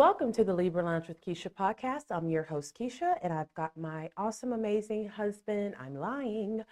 [0.00, 2.04] Welcome to the Libra Lounge with Keisha podcast.
[2.10, 6.64] I'm your host, Keisha, and I've got my awesome, amazing husband, I'm lying,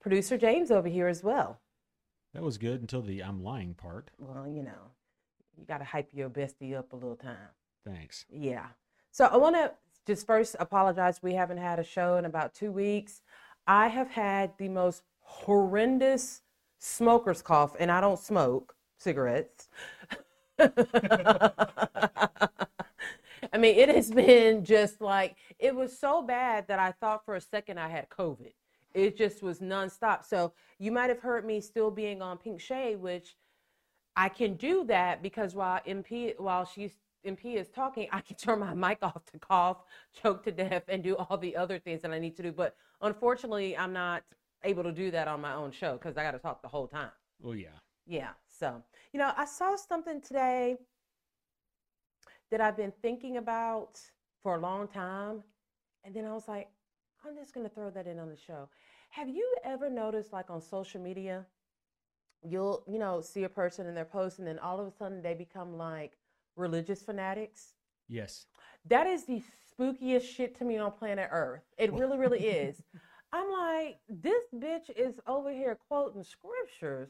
[0.00, 1.60] producer James over here as well.
[2.34, 4.10] That was good until the I'm lying part.
[4.18, 4.90] Well, you know,
[5.56, 7.36] you got to hype your bestie up a little time.
[7.86, 8.24] Thanks.
[8.28, 8.66] Yeah.
[9.12, 9.70] So I want to
[10.04, 11.22] just first apologize.
[11.22, 13.22] We haven't had a show in about two weeks.
[13.64, 16.42] I have had the most horrendous
[16.80, 19.68] smoker's cough, and I don't smoke cigarettes.
[23.52, 27.36] I mean, it has been just like, it was so bad that I thought for
[27.36, 28.52] a second I had COVID.
[28.94, 30.24] It just was nonstop.
[30.24, 33.36] So you might have heard me still being on Pink Shade, which
[34.16, 36.92] I can do that because while MP, while she's
[37.26, 39.84] MP is talking, I can turn my mic off to cough,
[40.22, 42.52] choke to death, and do all the other things that I need to do.
[42.52, 44.24] But unfortunately, I'm not
[44.64, 46.86] able to do that on my own show because I got to talk the whole
[46.86, 47.10] time.
[47.44, 47.68] Oh yeah.
[48.06, 48.30] Yeah.
[48.48, 50.76] So, you know, I saw something today
[52.52, 53.98] that I've been thinking about
[54.42, 55.42] for a long time.
[56.04, 56.68] And then I was like,
[57.26, 58.68] I'm just going to throw that in on the show.
[59.08, 61.46] Have you ever noticed, like on social media,
[62.46, 65.22] you'll, you know, see a person in their post and then all of a sudden
[65.22, 66.12] they become like
[66.54, 67.72] religious fanatics?
[68.06, 68.44] Yes.
[68.86, 69.42] That is the
[69.80, 71.62] spookiest shit to me on planet Earth.
[71.78, 72.82] It really, really is.
[73.32, 77.08] I'm like, this bitch is over here quoting scriptures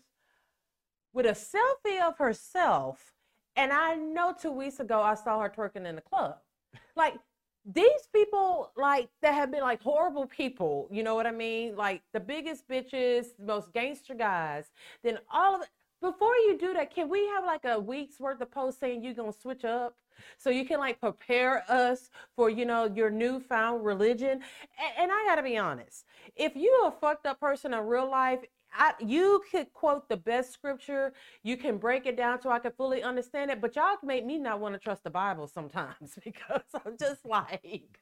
[1.12, 3.12] with a selfie of herself.
[3.56, 6.36] And I know two weeks ago I saw her twerking in the club.
[6.97, 7.14] Like
[7.64, 11.77] these people, like that have been like horrible people, you know what I mean?
[11.77, 14.70] Like the biggest bitches, most gangster guys.
[15.03, 15.69] Then all of it.
[16.00, 19.14] Before you do that, can we have like a week's worth of posts saying you're
[19.14, 19.94] gonna switch up?
[20.37, 24.31] So you can like prepare us for, you know, your newfound religion.
[24.33, 28.41] And, and I gotta be honest, if you're a fucked up person in real life,
[28.75, 31.12] I, you could quote the best scripture.
[31.42, 33.61] You can break it down so I can fully understand it.
[33.61, 37.99] But y'all make me not want to trust the Bible sometimes because I'm just like,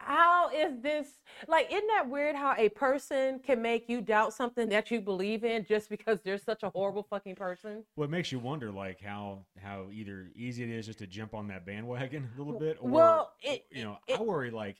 [0.00, 1.08] how is this?
[1.48, 5.42] Like, isn't that weird how a person can make you doubt something that you believe
[5.44, 7.84] in just because they're such a horrible fucking person?
[7.96, 11.34] Well, it makes you wonder, like how how either easy it is just to jump
[11.34, 14.76] on that bandwagon a little bit, or Well, it- you know, it- I worry like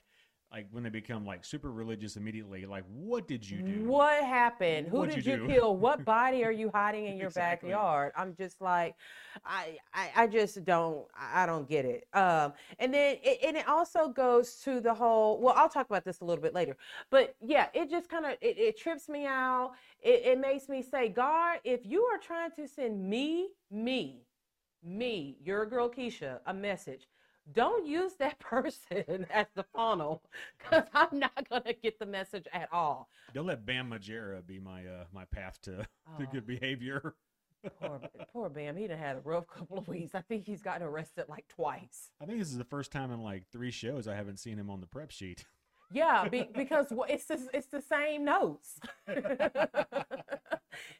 [0.51, 2.65] like when they become like super religious immediately.
[2.65, 3.83] Like, what did you do?
[3.83, 4.87] What happened?
[4.87, 5.75] Who What'd did you you, kill?
[5.77, 7.69] What body are you hiding in your Exactly.
[7.71, 8.11] backyard?
[8.15, 8.95] I'm just like,
[9.45, 12.07] I, I, I just don't, I don't get it.
[12.13, 15.39] Um, and then, it, and it also goes to the whole.
[15.41, 16.77] Well, I'll talk about this a little bit later.
[17.09, 19.73] But yeah, it just kind of it, it trips me out.
[20.01, 24.21] It, it makes me say, God, if you are trying to send me, me,
[24.83, 27.07] me, your girl Keisha, a message.
[27.53, 30.21] Don't use that person as the funnel
[30.57, 33.09] because I'm not going to get the message at all.
[33.33, 35.85] Don't let Bam Margera be my uh my path to, to
[36.21, 36.25] Oh.
[36.31, 37.15] good behavior.
[37.81, 37.99] Poor,
[38.33, 38.77] poor Bam.
[38.77, 40.15] He done had a rough couple of weeks.
[40.15, 42.09] I think he's gotten arrested like twice.
[42.21, 44.69] I think this is the first time in like three shows I haven't seen him
[44.69, 45.45] on the prep sheet.
[45.91, 48.79] Yeah, be, because it's the, it's the same notes.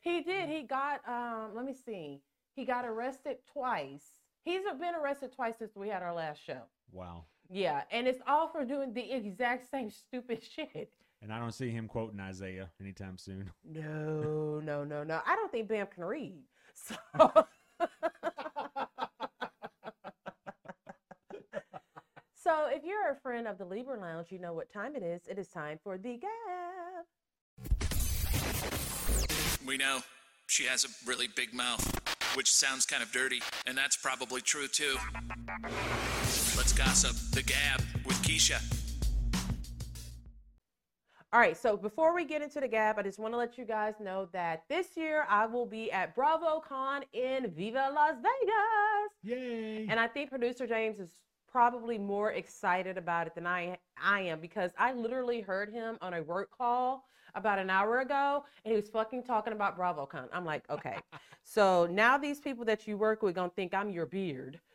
[0.01, 0.49] he did.
[0.49, 1.01] He got.
[1.07, 2.21] Um, let me see.
[2.55, 4.03] He got arrested twice.
[4.43, 6.61] He's been arrested twice since we had our last show.
[6.91, 7.25] Wow.
[7.49, 10.93] Yeah, and it's all for doing the exact same stupid shit.
[11.21, 13.51] And I don't see him quoting Isaiah anytime soon.
[13.65, 15.21] No, no, no, no.
[15.25, 16.41] I don't think Bam can read.
[16.75, 16.95] So.
[22.33, 25.23] so, if you're a friend of the Libra Lounge, you know what time it is.
[25.27, 27.05] It is time for the gab.
[29.67, 29.99] We know
[30.47, 31.98] she has a really big mouth,
[32.35, 34.95] which sounds kind of dirty, and that's probably true too.
[36.57, 38.61] Let's gossip the gab with Keisha.
[41.31, 43.63] All right, so before we get into the gab, I just want to let you
[43.63, 49.37] guys know that this year I will be at BravoCon in Viva Las Vegas.
[49.37, 49.85] Yay!
[49.87, 51.11] And I think producer James is
[51.47, 56.15] probably more excited about it than I I am because I literally heard him on
[56.15, 60.27] a work call about an hour ago and he was fucking talking about BravoCon.
[60.33, 60.97] I'm like, okay.
[61.43, 64.59] so now these people that you work with gonna think I'm your beard.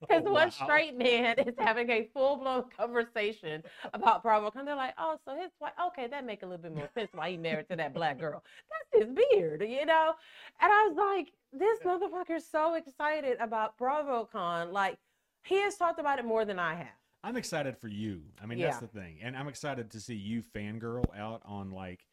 [0.00, 0.50] Oh, because Oh, one wow.
[0.50, 3.62] straight man is having a full blown conversation
[3.94, 4.64] about BravoCon.
[4.64, 7.30] They're like, oh, so his wife, okay, that make a little bit more sense why
[7.30, 8.42] he married to that black girl.
[8.92, 10.14] That's his beard, you know?
[10.60, 14.72] And I was like, this motherfucker's so excited about BravoCon.
[14.72, 14.98] Like,
[15.44, 16.88] he has talked about it more than I have.
[17.24, 18.22] I'm excited for you.
[18.42, 19.18] I mean, that's the thing.
[19.22, 22.06] And I'm excited to see you fangirl out on like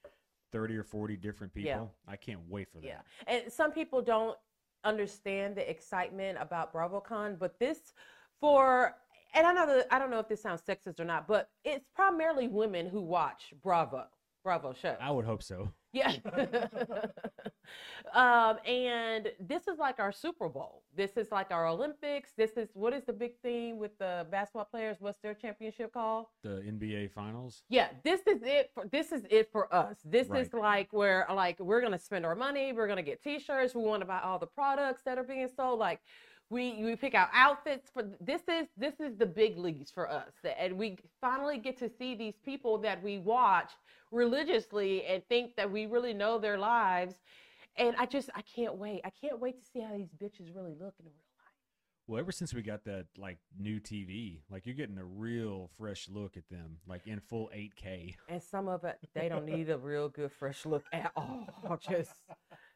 [0.52, 1.70] 30 or 40 different people.
[2.08, 2.12] Yeah.
[2.12, 2.88] I can't wait for that.
[2.88, 3.02] Yeah.
[3.28, 4.38] And some people don't
[4.84, 7.94] understand the excitement about BravoCon, but this
[8.40, 8.96] for
[9.34, 11.86] and I know that I don't know if this sounds sexist or not, but it's
[11.94, 14.06] primarily women who watch Bravo,
[14.44, 14.96] Bravo show.
[15.02, 15.72] I would hope so.
[15.96, 16.12] Yeah.
[18.14, 20.84] um, and this is like our Super Bowl.
[20.96, 22.32] This is like our Olympics.
[22.38, 24.98] This is what is the big thing with the basketball players?
[25.00, 26.26] What's their championship called?
[26.44, 27.64] The NBA Finals.
[27.70, 28.72] Yeah, this is it.
[28.74, 29.98] For, this is it for us.
[30.04, 30.42] This Right.
[30.42, 32.74] is like where like we're gonna spend our money.
[32.74, 33.74] We're gonna get T-shirts.
[33.74, 35.80] We want to buy all the products that are being sold.
[35.80, 36.02] Like
[36.50, 40.34] we we pick out outfits for this is this is the big leagues for us,
[40.60, 43.72] and we finally get to see these people that we watch
[44.12, 47.16] religiously and think that we really know their lives.
[47.78, 49.02] And I just I can't wait.
[49.04, 51.36] I can't wait to see how these bitches really look in real life.
[52.08, 56.08] Well, ever since we got that like new TV, like you're getting a real fresh
[56.08, 58.16] look at them, like in full 8K.
[58.30, 61.48] And some of it, they don't need a real good fresh look at all.
[61.82, 62.12] Just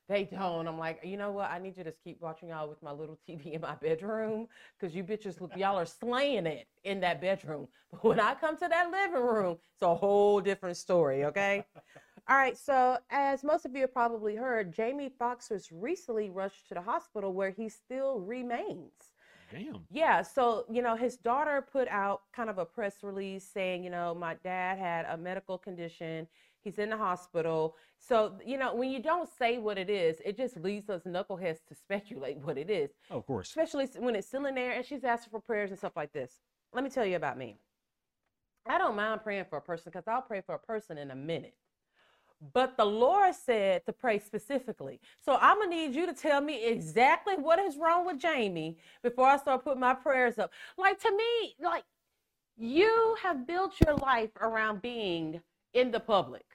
[0.10, 0.68] they don't.
[0.68, 1.52] I'm like, you know what?
[1.52, 4.48] I need you to just keep watching y'all with my little TV in my bedroom
[4.78, 7.68] because you bitches look, y'all are slaying it in that bedroom.
[7.92, 11.26] But when I come to that living room, it's a whole different story.
[11.26, 11.64] Okay.
[12.28, 12.58] All right.
[12.58, 16.82] So as most of you have probably heard, Jamie Foxx was recently rushed to the
[16.82, 18.92] hospital where he still remains.
[19.52, 19.80] Damn.
[19.90, 23.90] Yeah, so you know, his daughter put out kind of a press release saying, you
[23.90, 26.28] know, my dad had a medical condition.
[26.70, 27.76] He's in the hospital.
[27.98, 31.66] So, you know, when you don't say what it is, it just leaves us knuckleheads
[31.68, 33.50] to speculate what it is, Oh, of course.
[33.50, 36.32] especially when it's still in there and she's asking for prayers and stuff like this.
[36.72, 37.58] Let me tell you about me.
[38.68, 41.16] I don't mind praying for a person because I'll pray for a person in a
[41.16, 41.56] minute.
[42.54, 45.00] But the Lord said to pray specifically.
[45.26, 48.78] So I'm going to need you to tell me exactly what is wrong with Jamie
[49.02, 50.52] before I start putting my prayers up.
[50.78, 51.84] Like to me, like
[52.58, 55.42] you have built your life around being
[55.74, 56.46] in the public.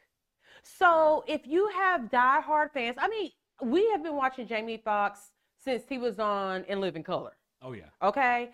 [0.64, 3.30] So if you have diehard fans, I mean,
[3.62, 5.30] we have been watching Jamie Foxx
[5.60, 7.36] since he was on In Living Color.
[7.62, 7.84] Oh yeah.
[8.02, 8.50] Okay.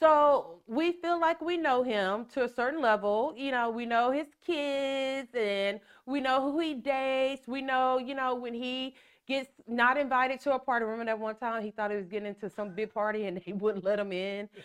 [0.00, 3.34] So we feel like we know him to a certain level.
[3.36, 7.46] You know, we know his kids and we know who he dates.
[7.46, 8.94] We know, you know, when he
[9.26, 10.84] gets not invited to a party.
[10.84, 13.52] Remember that one time he thought he was getting into some big party and they
[13.52, 14.48] wouldn't let him in.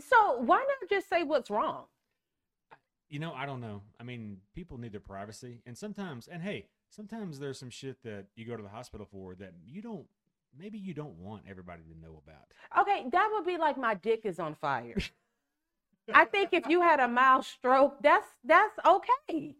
[0.00, 1.86] So why not just say what's wrong?
[3.08, 3.82] You know, I don't know.
[3.98, 8.26] I mean, people need their privacy, and sometimes, and hey, sometimes there's some shit that
[8.36, 10.06] you go to the hospital for that you don't.
[10.58, 12.52] Maybe you don't want everybody to know about.
[12.80, 14.96] Okay, that would be like my dick is on fire.
[16.12, 19.54] I think if you had a mild stroke, that's that's okay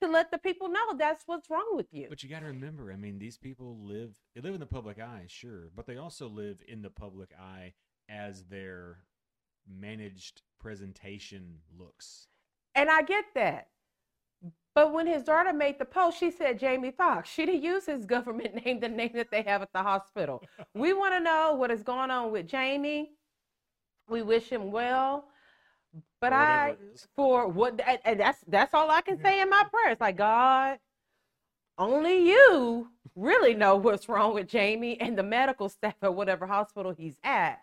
[0.00, 2.06] to let the people know that's what's wrong with you.
[2.08, 5.00] But you got to remember, I mean, these people live they live in the public
[5.00, 7.74] eye, sure, but they also live in the public eye
[8.08, 8.98] as their
[9.68, 12.28] managed presentation looks.
[12.78, 13.68] And I get that.
[14.74, 17.28] But when his daughter made the post, she said Jamie Foxx.
[17.28, 20.42] She didn't use his government name, the name that they have at the hospital.
[20.74, 23.10] we want to know what is going on with Jamie.
[24.08, 25.24] We wish him well.
[26.20, 26.76] But I,
[27.16, 29.98] for what, and- and that's that's all I can say in my prayers.
[30.00, 30.78] Like God,
[31.78, 36.92] only you really know what's wrong with Jamie and the medical staff at whatever hospital
[36.96, 37.60] he's at.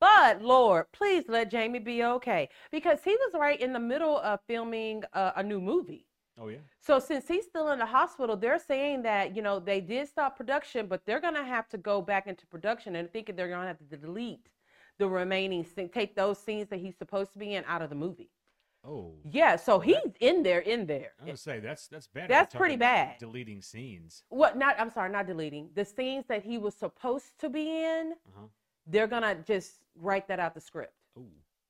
[0.00, 4.40] But Lord, please let Jamie be okay because he was right in the middle of
[4.46, 6.06] filming a, a new movie.
[6.38, 6.58] Oh yeah.
[6.80, 10.36] So since he's still in the hospital, they're saying that you know they did stop
[10.36, 13.78] production, but they're gonna have to go back into production and thinking they're gonna have
[13.78, 14.48] to delete
[14.98, 17.96] the remaining scene, take those scenes that he's supposed to be in out of the
[17.96, 18.30] movie.
[18.86, 19.14] Oh.
[19.24, 21.12] Yeah, so he's that- in there, in there.
[21.20, 22.28] I would say that's that's bad.
[22.28, 23.18] That's pretty bad.
[23.18, 24.24] Deleting scenes.
[24.28, 24.58] What?
[24.58, 24.76] Not.
[24.78, 28.12] I'm sorry, not deleting the scenes that he was supposed to be in.
[28.28, 28.46] Uh-huh.
[28.86, 30.92] They're gonna just write that out the script.
[31.18, 31.22] Oh.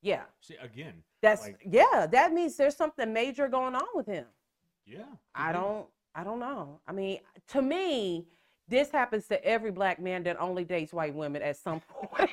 [0.02, 1.02] Yeah, See again.
[1.22, 2.06] that's Like- yeah.
[2.06, 4.26] That means there's something major going on with him.
[4.86, 5.04] Yeah.
[5.34, 6.80] I don't I don't know.
[6.86, 8.26] I mean, to me,
[8.68, 12.30] this happens to every black man that only dates white women at some point.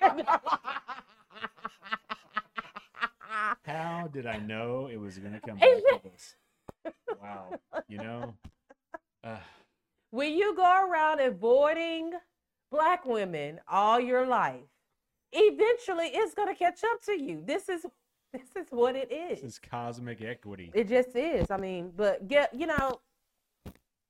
[3.65, 6.35] How did I know it was going to come back to this?
[7.21, 7.53] Wow.
[7.87, 8.33] You know.
[9.23, 9.37] Uh,
[10.09, 12.11] when you go around avoiding
[12.71, 14.61] black women all your life,
[15.31, 17.43] eventually it's gonna catch up to you.
[17.45, 17.85] This is
[18.33, 19.41] this is what it is.
[19.41, 19.59] this is.
[19.59, 20.71] cosmic equity.
[20.73, 21.51] It just is.
[21.51, 22.99] I mean, but get you know,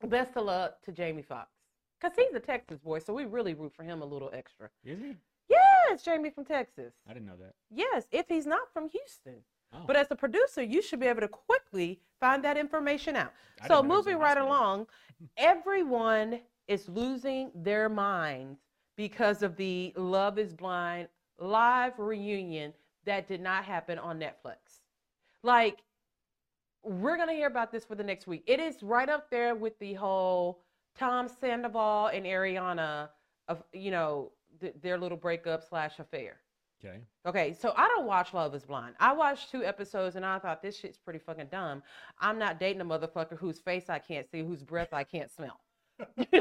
[0.07, 1.49] best of luck to Jamie Foxx.
[1.99, 4.69] Cause he's a Texas boy, so we really root for him a little extra.
[4.83, 5.15] Is he?
[5.49, 6.93] Yes, Jamie from Texas.
[7.07, 7.53] I didn't know that.
[7.69, 9.35] Yes, if he's not from Houston.
[9.73, 9.79] Oh.
[9.85, 13.33] But as a producer, you should be able to quickly find that information out.
[13.61, 14.87] I So didn't know he was in moving right along,
[15.37, 16.39] everyone
[16.71, 18.61] is losing their minds
[18.95, 22.71] because of the Love is Blind live reunion
[23.05, 24.79] that did not happen on Netflix.
[25.43, 25.79] Like,
[26.81, 28.43] we're going to hear about this for the next week.
[28.47, 30.61] It is right up there with the whole
[30.97, 33.09] Tom Sandoval and Ariana
[33.49, 36.37] of, you know, th- their little breakup slash affair.
[36.83, 36.99] Okay.
[37.25, 38.95] Okay, so I don't watch Love is Blind.
[38.99, 41.83] I watched two episodes and I thought this shit's pretty fucking dumb.
[42.19, 45.59] I'm not dating a motherfucker whose face I can't see, whose breath I can't smell.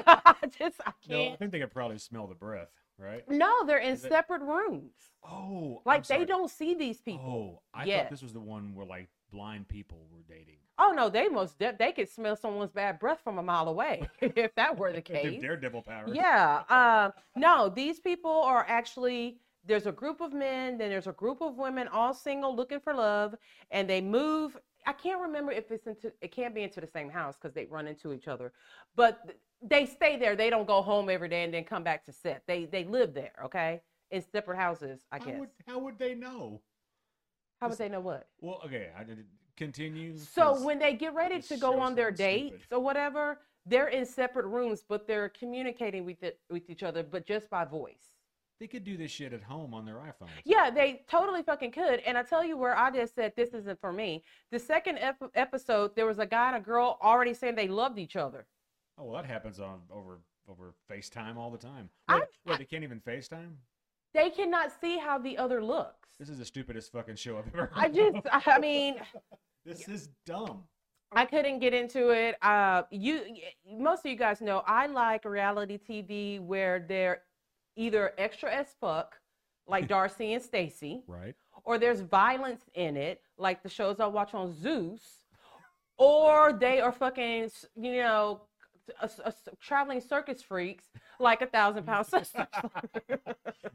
[0.07, 3.29] I just I No, I think they could probably smell the breath, right?
[3.29, 4.93] No, they're in Is it- separate rooms.
[5.25, 7.59] Oh, Like they don't see these people.
[7.59, 8.02] Oh, I Yeah.
[8.02, 10.57] thought this was the one where like blind people were dating.
[10.79, 14.09] Oh no, they most de- they could smell someone's bad breath from a mile away
[14.21, 15.40] if that were the case.
[15.40, 16.07] daredevil power.
[16.12, 16.62] Yeah.
[16.71, 21.43] Um, no, these people are actually there's a group of men, then there's a group
[21.43, 23.35] of women, all single, looking for love,
[23.71, 24.57] and they move.
[24.87, 26.12] I can't remember if it's into.
[26.20, 28.52] It can't be into the same house because they run into each other,
[28.96, 30.37] but they stay there.
[30.37, 32.42] They don't go home every day and then come back to set.
[32.46, 33.32] They they live there.
[33.44, 35.00] Okay, in separate houses.
[35.12, 35.40] I How guess.
[35.40, 36.60] would, how would they know?
[37.60, 38.28] How would they know what?
[38.40, 39.25] Well, okay, I did
[39.56, 40.16] continue.
[40.16, 42.50] So when they get ready to go on their sounds stupid.
[42.50, 47.02] dates or whatever, they're in separate rooms, but they're communicating with it, with each other,
[47.02, 48.14] but just by voice.
[48.61, 50.29] They could do this shit at home on their iPhones.
[50.45, 52.00] Yeah, they totally fucking could.
[52.00, 54.23] And I tell you where I just said this isn't for me.
[54.52, 57.99] The second ep- episode, there was a guy and a girl already saying they loved
[57.99, 58.47] each other.
[58.99, 61.88] Oh well, that happens on over over FaceTime all the time.
[62.07, 63.52] I- Wait, wait, they can't even FaceTime.
[64.12, 66.11] They cannot see how the other looks.
[66.19, 67.71] This is the stupidest fucking show I've ever.
[67.75, 68.19] I just.
[68.31, 68.97] I mean,
[69.64, 70.64] this is dumb.
[71.12, 72.37] I couldn't get into it.
[72.43, 73.23] Uh, you,
[73.69, 77.23] most of you guys know, I like reality TV where they're
[77.76, 79.16] either extra as fuck,
[79.66, 81.34] like Darcy and Stacy, Right.
[81.64, 85.02] or there's violence in it, like the shows I watch on Zeus,
[85.98, 88.42] or they are fucking, you know,
[89.00, 90.84] a, a- traveling circus freaks
[91.20, 92.46] like a thousand pound sisters.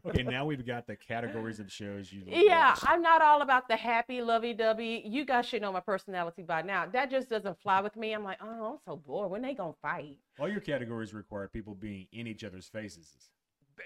[0.07, 2.23] Okay, now we've got the categories of shows you.
[2.27, 2.79] yeah, watch.
[2.83, 5.01] I'm not all about the happy, lovey-dovey.
[5.05, 6.85] You guys should know my personality by now.
[6.85, 8.13] That just doesn't fly with me.
[8.13, 9.31] I'm like, oh, I'm so bored.
[9.31, 10.17] When they gonna fight?
[10.39, 13.09] All your categories require people being in each other's faces.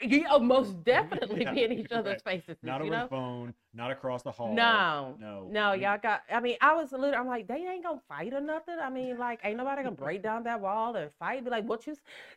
[0.01, 2.43] You oh, most definitely Yeah, be in each other's right.
[2.45, 2.57] faces.
[2.63, 3.03] Not over know?
[3.03, 4.53] the phone, not across the hall.
[4.53, 5.47] No, No.
[5.49, 6.21] no, y'all got.
[6.31, 7.19] I mean, I was a little.
[7.19, 8.77] I'm like, they ain't gonna fight or nothing.
[8.81, 11.43] I mean, like, ain't nobody gonna break down that wall and fight.
[11.43, 11.95] Be like, what you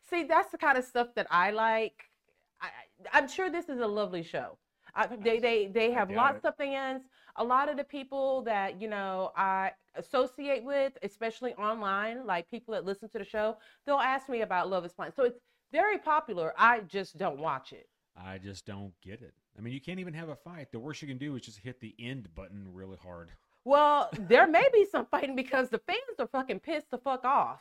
[0.08, 0.24] see?
[0.24, 2.04] That's the kind of stuff that I like.
[2.60, 2.68] I,
[3.12, 4.58] I'm sure this is a lovely show.
[4.94, 6.48] I, they they they have lots it.
[6.48, 7.02] of fans.
[7.36, 12.72] A lot of the people that you know I associate with, especially online, like people
[12.74, 13.56] that listen to the show,
[13.86, 15.12] they'll ask me about Love Is Blind.
[15.14, 15.38] So it's
[15.72, 16.52] very popular.
[16.56, 17.88] I just don't watch it.
[18.16, 19.32] I just don't get it.
[19.58, 20.70] I mean, you can't even have a fight.
[20.70, 23.30] The worst you can do is just hit the end button really hard.
[23.64, 27.60] Well, there may be some fighting because the fans are fucking pissed the fuck off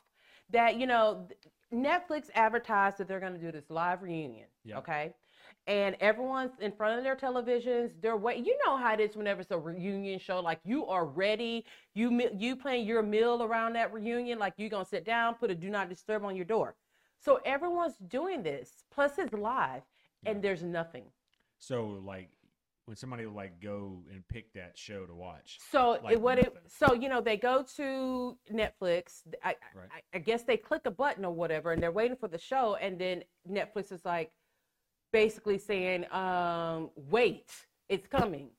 [0.49, 1.27] that, you know,
[1.73, 4.47] Netflix advertised that they're going to do this live reunion.
[4.65, 4.79] Yeah.
[4.79, 5.13] Okay.
[5.67, 7.91] And everyone's in front of their televisions.
[8.01, 8.45] They're wait.
[8.45, 10.39] You know how it is whenever it's a reunion show.
[10.39, 11.65] Like you are ready.
[11.93, 14.39] You you playing your meal around that reunion.
[14.39, 16.75] Like you're gonna sit down, put a do not disturb on your door.
[17.23, 18.83] So everyone's doing this.
[18.91, 19.83] Plus it's live,
[20.25, 21.03] and there's nothing.
[21.59, 22.29] So, like,
[22.85, 26.57] when somebody like go and pick that show to watch, So Like it, what it
[26.67, 29.21] so you know they go to Netflix.
[29.43, 29.89] I, Right.
[29.91, 32.75] I I guess they click a button or whatever, and they're waiting for the show,
[32.75, 34.31] and then Netflix is like
[35.13, 37.51] basically saying, um, "Wait,
[37.87, 38.49] it's coming."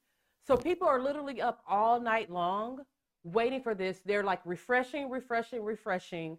[0.47, 2.85] So people are literally up all night long
[3.25, 4.01] waiting for this.
[4.05, 6.39] They're like refreshing, refreshing, refreshing,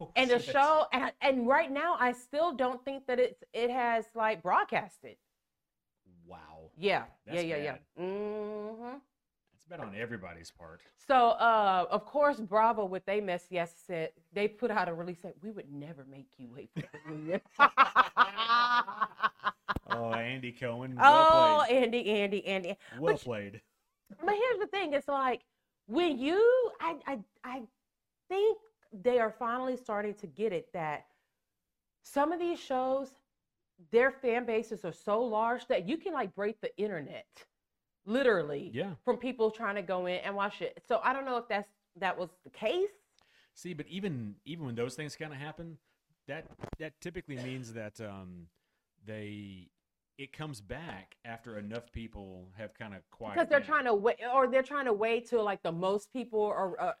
[0.00, 0.86] Oh, and the show.
[0.92, 5.16] And, and right now, I still don't think that it's it has like broadcasted.
[6.26, 7.72] Wow, Yeah, That's yeah, yeah, yeah.
[7.72, 7.80] bad.
[8.00, 8.96] Mm-hmm.
[9.52, 10.80] it's bad on everybody's part.
[11.08, 15.18] So, uh, of course, Bravo, with they mess, yes, said they put out a release
[15.22, 17.40] that we would never make you wait for the reunion.
[19.92, 20.94] Oh, Andy Cohen.
[20.94, 21.82] Well oh, played.
[21.82, 22.76] Andy, Andy, Andy.
[22.98, 23.60] Well but- played.
[24.24, 25.42] But here's the thing: it's like
[25.86, 27.62] when you, I, I, I
[28.28, 28.58] think
[28.92, 31.06] they are finally starting to get it that
[32.02, 33.08] some of these shows,
[33.90, 37.26] their fan bases are so large that you can like break the internet,
[38.04, 38.94] literally, Yeah.
[39.04, 40.82] from people trying to go in and watch it.
[40.86, 42.90] So I don't know if that's that was the case.
[43.54, 45.78] See, but even even when those things kind of happen,
[46.26, 46.46] that
[46.78, 48.46] that typically means that um,
[49.04, 49.68] they
[50.20, 53.34] it comes back after enough people have kind of quiet.
[53.36, 56.44] because they're trying to wait or they're trying to wait till like the most people
[56.44, 56.92] are uh,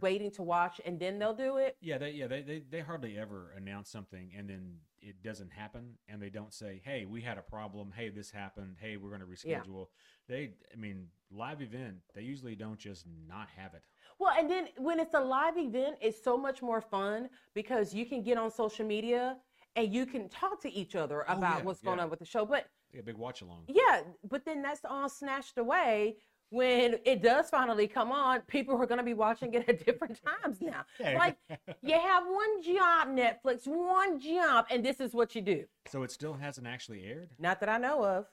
[0.00, 3.18] waiting to watch and then they'll do it Yeah, they yeah they, they they hardly
[3.18, 7.38] ever announce something and then it doesn't happen and they don't say, "Hey, we had
[7.38, 7.92] a problem.
[7.96, 8.76] Hey, this happened.
[8.80, 9.62] Hey, we're going to Yeah.
[9.62, 9.86] reschedule."
[10.28, 13.82] They I mean, live event, they usually don't just not have it.
[14.18, 18.04] well and then when it's a live event it's so much more fun because you
[18.06, 19.36] can get on social media
[19.78, 22.04] and you can talk to each other Oh, about yeah, what's going yeah.
[22.04, 22.66] on with the show but
[22.98, 23.64] a big watch along.
[23.68, 26.16] yeah but then that's all snatched away
[26.50, 30.18] when it does finally come on people are going to be watching it at different
[30.24, 31.18] times now Yeah.
[31.24, 31.36] like
[31.82, 36.10] you have one job netflix one job and this is what you do so it
[36.10, 37.30] still hasn't actually aired?
[37.38, 38.26] Not that I know of.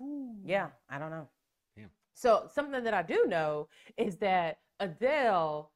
[0.45, 1.27] Yeah, I don't know.
[1.77, 1.89] Damn.
[2.13, 5.71] So something that I do know is that Adele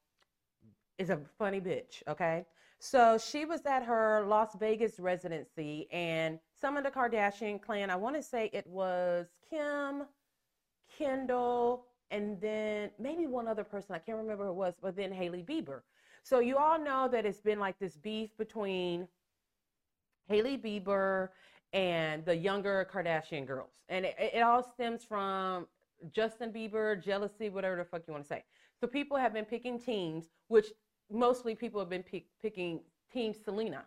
[0.97, 2.03] is a funny bitch.
[2.07, 2.45] Okay,
[2.79, 7.98] So she was at her Las Vegas residency, and some of the Kardashian clan, I
[7.98, 10.03] want to say it was Kim,
[10.98, 13.95] Kendall, and then maybe one other person.
[13.95, 15.81] I can't remember who it was, but then Hailey Bieber.
[16.24, 19.07] So you all know that it's been like this beef between
[20.29, 21.29] Hailey Bieber
[21.74, 23.71] and the younger Kardashian girls.
[23.89, 25.67] And it, it all stems from
[26.13, 28.43] Justin Bieber, jealousy, whatever the fuck you want to say.
[28.79, 30.67] So people have been picking teams, which
[31.09, 33.83] mostly people have been pick, picking Team Selena.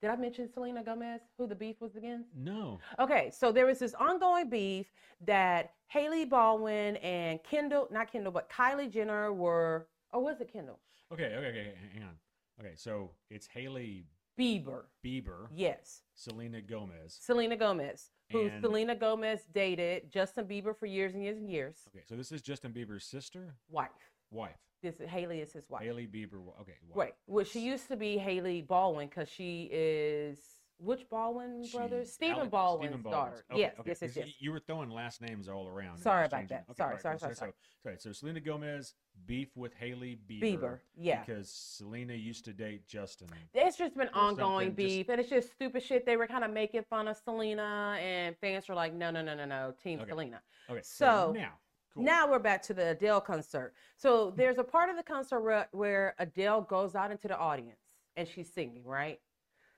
[0.00, 2.30] Did I mention Selena Gomez, who the beef was against?
[2.34, 2.78] No.
[2.98, 4.86] Okay, so there was this ongoing beef
[5.26, 10.78] that Hailey Baldwin and Kendall, not Kendall, but Kylie Jenner were, or was it Kendall?
[11.12, 11.72] Okay, okay, okay.
[11.92, 12.14] Hang on.
[12.60, 14.06] Okay, so it's Hailey
[14.38, 14.84] Bieber.
[15.04, 15.48] Bieber.
[15.54, 16.00] Yes.
[16.14, 17.18] Selena Gomez.
[17.20, 21.76] Selena Gomez, who And- Selena Gomez dated Justin Bieber for years and years and years.
[21.88, 23.90] Okay, so this is Justin Bieber's sister, Wife.
[24.30, 24.56] wife.
[24.82, 25.82] This is Hailey is his wife.
[25.82, 26.38] Hailey Bieber.
[26.60, 26.94] Okay, wife.
[26.96, 27.14] Right.
[27.26, 30.38] Well, she used to be Hailey Baldwin because she is
[30.78, 32.10] which Baldwin brothers?
[32.10, 33.44] Stephen Alec- Baldwin's Stephen daughter.
[33.50, 34.28] Okay, yes, okay, yes, yes, yes.
[34.40, 35.98] You were throwing last names all around.
[35.98, 36.64] Sorry about that.
[36.70, 37.38] okay, Sorry, right, sorry, sorry, so,
[37.82, 37.96] sorry.
[37.98, 38.94] So, so Selena Gomez
[39.26, 40.40] beef with Hailey Bieber.
[40.58, 41.20] Bieber, yeah.
[41.22, 43.28] Because Selena used to date Justin.
[43.52, 46.06] It's just been ongoing something, just- beef, and it's just stupid shit.
[46.06, 49.34] They were kind of making fun of Selena, and fans were like, "No, no, no,
[49.34, 50.00] no, no, Team.
[50.08, 51.58] Selena." Okay, So, now,
[51.94, 52.02] cool.
[52.02, 53.74] Now we're back to the Adele concert.
[53.96, 57.80] So there's a part of the concert where, Adele goes out into the audience
[58.16, 59.18] and she's singing, right?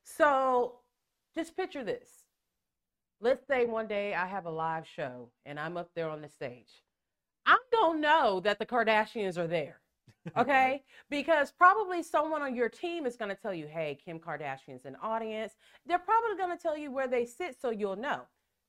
[0.04, 0.76] So
[1.34, 2.08] just picture this.
[3.20, 6.28] Let's say one day I have a live show and I'm up there on the
[6.28, 6.82] stage.
[7.46, 9.80] I don't know that the Kardashians are there.
[10.36, 10.82] Okay?
[11.10, 14.96] because probably someone on your team is going to tell you, hey, Kim Kardashian's in
[15.02, 15.54] audience.
[15.86, 18.22] They're probably going to tell you where they sit so you'll know.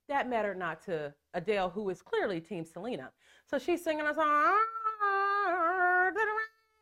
[0.10, 3.12] That mattered not to Adele, who is clearly Team Selena.
[3.50, 4.58] So she's singing a song,
[6.14, 6.26] the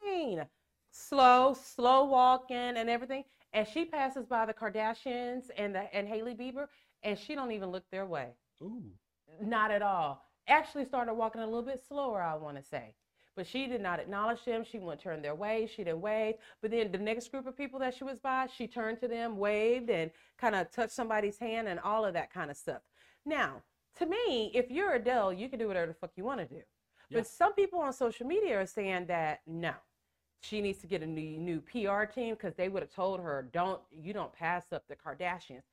[0.06, 0.46] rain.
[0.92, 3.24] slow, slow walking and everything.
[3.54, 6.68] And she passes by the Kardashians and the and Hailey Bieber,
[7.04, 8.30] and she don't even look their way.
[8.62, 8.84] Ooh.
[9.42, 10.26] Not at all.
[10.48, 12.94] Actually started walking a little bit slower, I want to say.
[13.36, 14.66] But she did not acknowledge them.
[14.70, 15.70] She wouldn't turn their way.
[15.74, 16.36] She didn't wave.
[16.62, 19.38] But then the next group of people that she was by, she turned to them,
[19.38, 22.82] waved, and kind of touched somebody's hand and all of that kind of stuff.
[23.26, 23.62] Now,
[23.98, 26.62] to me, if you're Adele, you can do whatever the fuck you want to do.
[27.10, 27.20] Yeah.
[27.20, 29.74] But some people on social media are saying that no,
[30.42, 33.50] she needs to get a new new PR team because they would have told her,
[33.52, 35.64] "Don't you don't pass up the Kardashians."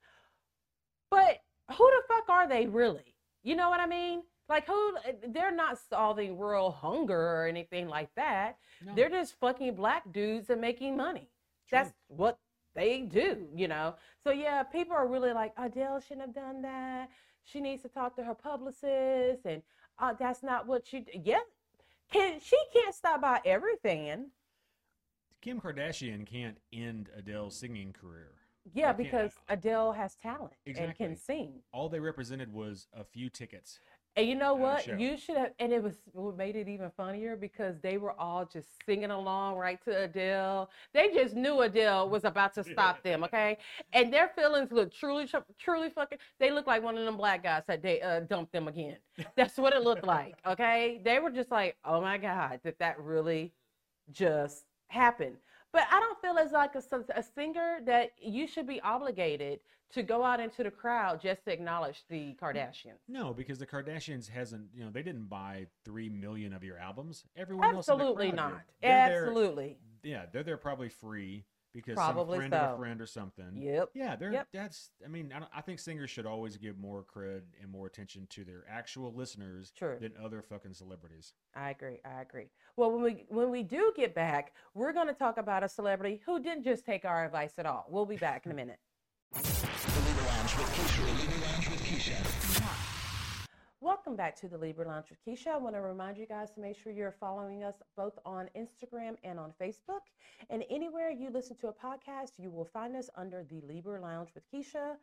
[1.09, 1.41] But
[1.75, 3.15] who the fuck are they really?
[3.43, 4.23] You know what I mean?
[4.47, 4.97] Like who?
[5.27, 8.57] They're not solving world hunger or anything like that.
[8.85, 8.93] No.
[8.95, 11.29] They're just fucking black dudes and making money.
[11.67, 11.79] True.
[11.79, 12.37] That's what
[12.75, 13.95] they do, you know.
[14.23, 17.09] So yeah, people are really like Adele shouldn't have done that.
[17.51, 19.63] She needs to talk to her publicist, and
[19.97, 21.05] uh, that's not what she.
[21.23, 21.39] Yeah,
[22.11, 24.27] can she can't stop by every fan.
[25.41, 28.33] Kim Kardashian can't end Adele's singing career.
[28.73, 31.53] Yeah, because Adele has talent and can sing.
[31.71, 33.79] All they represented was a few tickets.
[34.15, 34.85] And you know what?
[34.99, 38.45] You should have, and it was what made it even funnier because they were all
[38.45, 40.69] just singing along right to Adele.
[40.93, 43.57] They just knew Adele was about to stop them, okay?
[43.93, 46.17] And their feelings look truly, truly fucking.
[46.39, 48.97] They look like one of them black guys that they uh, dumped them again.
[49.35, 50.99] That's what it looked like, okay?
[51.03, 53.53] They were just like, oh my god, that that really
[54.11, 55.37] just happened.
[55.71, 56.83] But I don't feel as like a,
[57.15, 59.59] a singer that you should be obligated
[59.91, 62.99] to go out into the crowd just to acknowledge the Kardashians.
[63.07, 67.23] No, because the Kardashians hasn't, you know, they didn't buy three million of your albums.
[67.35, 68.61] Everyone else, in the Absolutely not.
[68.81, 69.77] They're there- Absolutely.
[70.03, 73.61] yeah, they're there probably free because Probably some friend of a friend or something.
[73.61, 73.89] Yep.
[73.93, 74.47] Yeah, they're Yep.
[74.53, 74.91] that's.
[75.03, 78.27] I mean, I, don't- I think singers should always give more cred and more attention
[78.31, 79.97] to their actual listeners True.
[79.99, 81.33] than other fucking celebrities.
[81.55, 81.99] I agree.
[82.03, 82.49] I agree.
[82.75, 86.21] Well, when we when we do get back, we're going to talk about a celebrity
[86.25, 87.85] who didn't just take our advice at all.
[87.89, 88.79] We'll be back in a minute.
[93.81, 95.51] Welcome back to the Libra Lounge with Keisha.
[95.53, 99.15] I want to remind you guys to make sure you're following us both on Instagram
[99.23, 100.01] and on Facebook.
[100.49, 104.31] And anywhere you listen to a podcast, you will find us under the Libra Lounge
[104.35, 104.95] with Keisha.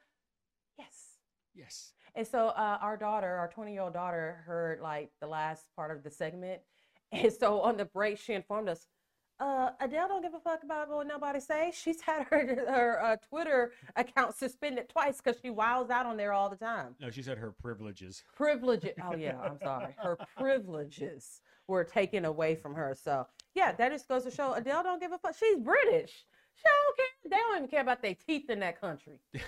[0.79, 1.17] Yes.
[1.55, 1.95] Yes.
[2.15, 5.91] And so uh, our daughter, our 20 year old daughter, heard like the last part
[5.91, 6.61] of the segment.
[7.13, 8.89] And so on the break, she informed us,
[9.39, 11.71] uh, Adele don't give a fuck about what nobody say.
[11.75, 16.33] She's had her, her uh, Twitter account suspended twice because she wows out on there
[16.33, 16.95] all the time.
[17.01, 18.23] No, she said her privileges.
[18.35, 18.93] Privileges.
[19.03, 19.95] Oh, yeah, I'm sorry.
[19.99, 22.97] Her privileges were taken away from her.
[23.01, 25.37] So, yeah, that just goes to show Adele don't give a fuck.
[25.37, 26.25] She's British.
[26.55, 27.07] She don't care.
[27.31, 29.21] They don't even care about their teeth in that country.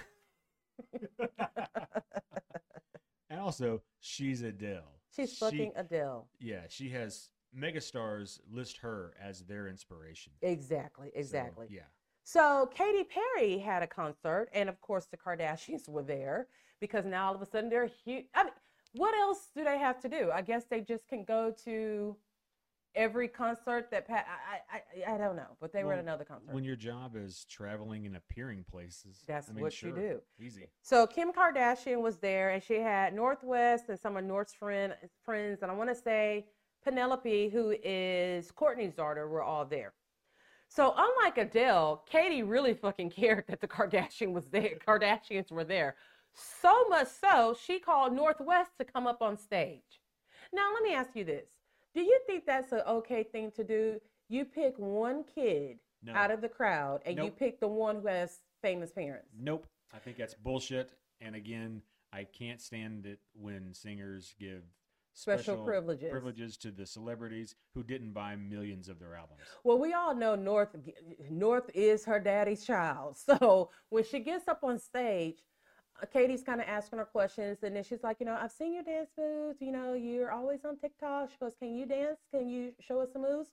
[3.30, 4.90] And also, she's Adele.
[5.14, 6.28] She's She- fucking Adele.
[6.40, 10.32] Yeah, she has megastars list her as their inspiration.
[10.42, 11.66] Exactly, So, exactly.
[11.70, 11.82] yeah.
[12.24, 16.48] So Katy Perry had a concert, and of course the Kardashians were there
[16.80, 18.26] because now all of a sudden they're huge.
[18.34, 18.52] I mean,
[18.94, 20.30] what else do they have to do?
[20.32, 22.16] I guess they just can go to
[22.94, 26.52] every concert that I, I, I don't know, but they well, were at another concert.
[26.52, 30.20] When your job is traveling and appearing places, that's I mean, what sure, you do.
[30.38, 30.68] Easy.
[30.82, 34.94] So Kim Kardashian was there, and she had North West and some of North's friend,
[35.24, 36.46] friends, and I want to say
[36.88, 39.92] Penelope, who is Kourtney's daughter, were all there.
[40.68, 44.78] So unlike Adele, Katy really fucking cared that the Kardashian was there.
[44.86, 45.96] Kardashians were there.
[46.32, 50.00] So much so, she called North West to come up on stage.
[50.52, 51.48] Now, let me ask you this.
[51.94, 54.00] Do you think that's an okay thing to do?
[54.30, 56.14] You pick one kid no.
[56.14, 57.26] out of the crowd and nope.
[57.26, 59.28] you pick the one who has famous parents.
[59.38, 59.66] Nope.
[59.92, 60.92] I think that's bullshit.
[61.20, 64.62] And again, I can't stand it when singers give
[65.18, 69.40] special, special privileges privileges to the celebrities who didn't buy millions of their albums.
[69.64, 70.76] Well, we all know North
[71.28, 73.16] North is her daddy's child.
[73.28, 75.36] So when she gets up on stage,
[76.02, 78.72] uh, Katy's kind of asking her questions, and then she's like, you know, I've seen
[78.74, 79.60] your dance moves.
[79.60, 81.30] You know, you're always on TikTok.
[81.30, 82.18] She goes, can you dance?
[82.32, 83.50] Can you show us some moves?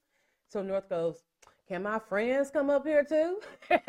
[0.49, 1.23] So North goes,
[1.67, 3.39] can my friends come up here too?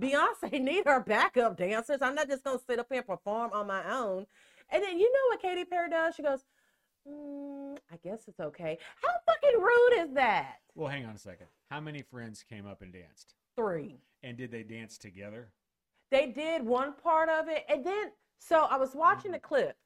[0.00, 2.02] Beyonce need her backup dancers.
[2.02, 4.26] I'm not just gonna sit up here and perform on my own.
[4.70, 6.14] And then you know what Katy Perry does?
[6.14, 6.44] She goes,
[7.08, 8.78] mm, I guess it's okay.
[9.02, 10.56] How fucking rude is that?
[10.74, 11.46] Well, hang on a second.
[11.70, 13.34] How many friends came up and danced?
[13.56, 13.98] Three.
[14.22, 15.48] And did they dance together?
[16.10, 17.64] They did one part of it.
[17.68, 19.76] And then, so I was watching the clip.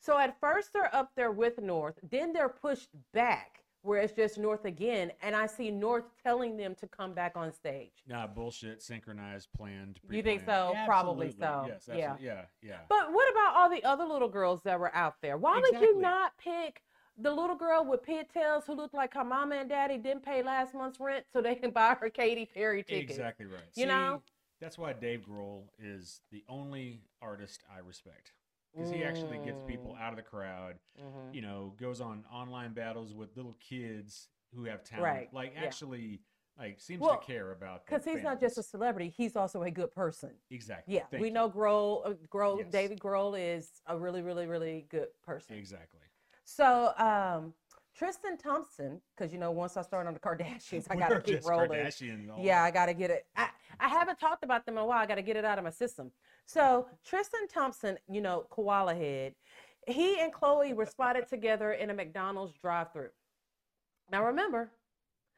[0.00, 4.38] So at first they're up there with North, then they're pushed back where it's just
[4.38, 7.92] North again, and I see North telling them to come back on stage.
[8.06, 10.00] Nah, bullshit, synchronized, planned.
[10.06, 10.16] Pre-planned.
[10.16, 10.70] You think so?
[10.74, 11.64] Yeah, Probably so.
[11.66, 12.80] Yes, yeah, yeah, yeah.
[12.88, 15.38] But what about all the other little girls that were out there?
[15.38, 15.88] Why exactly.
[15.88, 16.82] would you not pick
[17.16, 20.74] the little girl with pigtails who looked like her mama and daddy didn't pay last
[20.74, 23.10] month's rent so they can buy her Katy Perry ticket?
[23.10, 23.62] Exactly right.
[23.74, 24.22] You See, know,
[24.60, 28.32] that's why Dave Grohl is the only artist I respect
[28.74, 30.02] because he actually gets people mm.
[30.02, 30.74] out of the crowd.
[30.98, 31.34] Mm-hmm.
[31.34, 35.04] You know, goes on online battles with little kids who have talent.
[35.04, 35.28] Right.
[35.32, 35.64] Like yeah.
[35.64, 36.20] actually,
[36.58, 37.86] like seems well, to care about.
[37.86, 40.30] Because he's not just a celebrity; he's also a good person.
[40.50, 40.94] Exactly.
[40.94, 41.34] Yeah, Thank we you.
[41.34, 42.06] know Grohl.
[42.06, 42.68] Uh, Grohl, yes.
[42.70, 45.56] David Grohl is a really, really, really good person.
[45.56, 46.00] Exactly.
[46.44, 47.54] So, um,
[48.00, 51.68] Tristan Thompson, because you know, once I start on the Kardashians, I gotta keep rolling.
[52.40, 53.26] Yeah, I gotta get it.
[53.36, 55.02] I, I haven't talked about them in a while.
[55.02, 56.10] I gotta get it out of my system.
[56.46, 59.34] So Tristan Thompson, you know, koala head,
[59.86, 63.10] he and Khloé were spotted together in a McDonald's drive-through.
[64.10, 64.70] Now remember,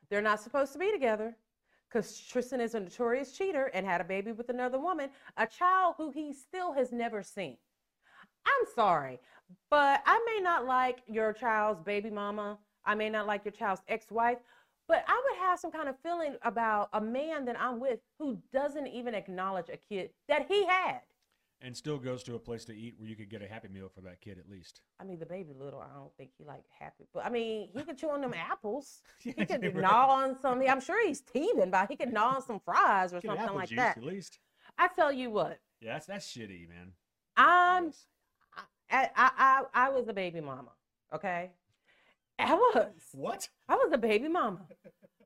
[0.09, 1.37] they're not supposed to be together
[1.89, 5.97] because Tristan is a notorious cheater and had a baby with another woman, a child
[5.99, 7.57] who he still has never seen.
[8.47, 9.21] I'm sorry,
[9.71, 12.59] but I may not like your child's baby mama.
[12.85, 14.39] I may not like your child's ex wife,
[14.89, 18.39] but I would have some kind of feeling about a man that I'm with who
[18.53, 21.01] doesn't even acknowledge a kid that he had.
[21.65, 23.89] And still goes to a place to eat where you could get a happy meal
[23.89, 24.81] for that kid at least.
[24.99, 27.85] I mean, the baby little, I don't think he like happy, but I mean, he
[27.85, 29.01] could chew on them apples.
[29.23, 30.61] yeah, he could gnaw on some.
[30.69, 33.69] I'm sure he's teething, but he could gnaw on some fries or get something like
[33.69, 33.97] juice, that.
[33.97, 34.41] At least.
[34.77, 35.61] I tell you what.
[35.81, 36.93] Yeah, that's that's shitty, man.
[37.37, 37.93] I'm
[38.93, 40.71] I, I, I, was a baby mama.
[41.15, 41.51] Okay.
[42.39, 42.93] I was.
[43.15, 43.49] What?
[43.69, 44.61] I was a baby mama.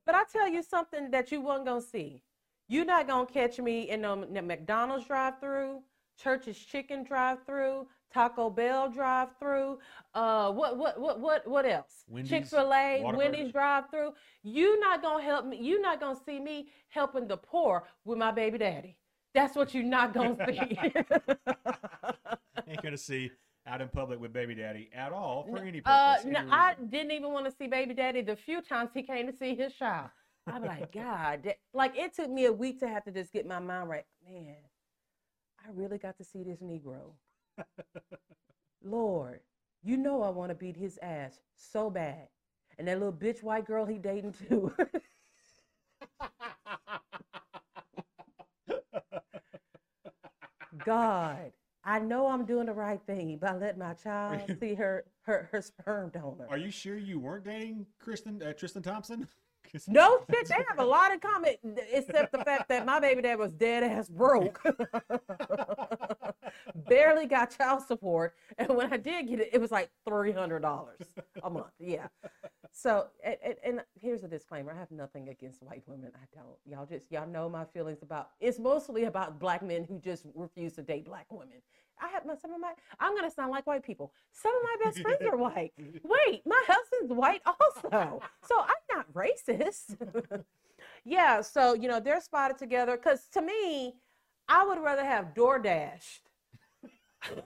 [0.05, 2.23] but I tell you something that you weren't gonna see.
[2.69, 5.81] You're not gonna catch me in the McDonald's drive-through,
[6.21, 9.79] Church's Chicken drive-through, Taco Bell drive-through.
[10.13, 12.03] Uh, what what what what what else?
[12.25, 14.13] Chick Fil A, Wendy's drive-through.
[14.43, 15.57] You're not gonna help me.
[15.61, 18.97] You're not gonna see me helping the poor with my baby daddy.
[19.33, 20.77] That's what you're not gonna see.
[22.67, 23.31] Ain't gonna see
[23.67, 26.25] out in public with baby daddy at all for any uh, purpose.
[26.25, 29.27] Uh, no, I didn't even want to see baby daddy the few times he came
[29.27, 30.09] to see his child.
[30.47, 33.59] I'm like, God, like it took me a week to have to just get my
[33.59, 34.05] mind right.
[34.25, 34.55] Man,
[35.59, 37.11] I really got to see this Negro.
[38.83, 39.41] Lord,
[39.83, 42.29] you know I want to beat his ass so bad.
[42.79, 44.71] And that little bitch white girl he dating too.
[50.85, 51.51] God.
[51.87, 55.61] I know I'm doing the right thing by letting my child see her her her
[55.61, 56.45] sperm donor.
[56.49, 59.25] Are you sure you weren't dating Kristen uh, Tristan Thompson?
[59.87, 61.55] no shit, they have a lot in common,
[61.91, 64.61] except the fact that my baby dad was dead ass broke.
[66.87, 70.61] Barely got child support, and when I did get it, it was like three hundred
[70.61, 70.99] dollars
[71.41, 71.71] a month.
[71.79, 72.07] Yeah.
[72.79, 76.11] So, and, and, here's a disclaimer: I have nothing against white women.
[76.13, 76.57] I don't.
[76.63, 78.29] Y'all just y'all know my feelings about.
[78.39, 81.57] It's mostly about black men who just refuse to date black women.
[81.99, 82.73] I have my some of my.
[82.99, 84.13] I'm gonna sound like white people.
[84.31, 85.73] Some of my best friends are white.
[86.03, 89.97] Wait, my husband's white also, so I'm not racist.
[91.03, 92.95] yeah, so you know they're spotted together.
[92.95, 93.95] Cause to me,
[94.47, 96.29] I would rather have door dashed.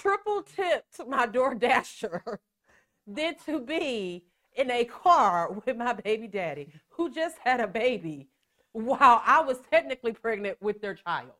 [0.00, 2.40] Triple tipped my door dasher
[3.06, 4.24] than to be
[4.56, 8.28] in a car with my baby daddy who just had a baby
[8.72, 11.32] while I was technically pregnant with their child.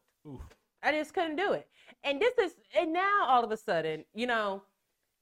[0.82, 1.68] I just couldn't do it.
[2.04, 4.62] And this is, and now all of a sudden, you know,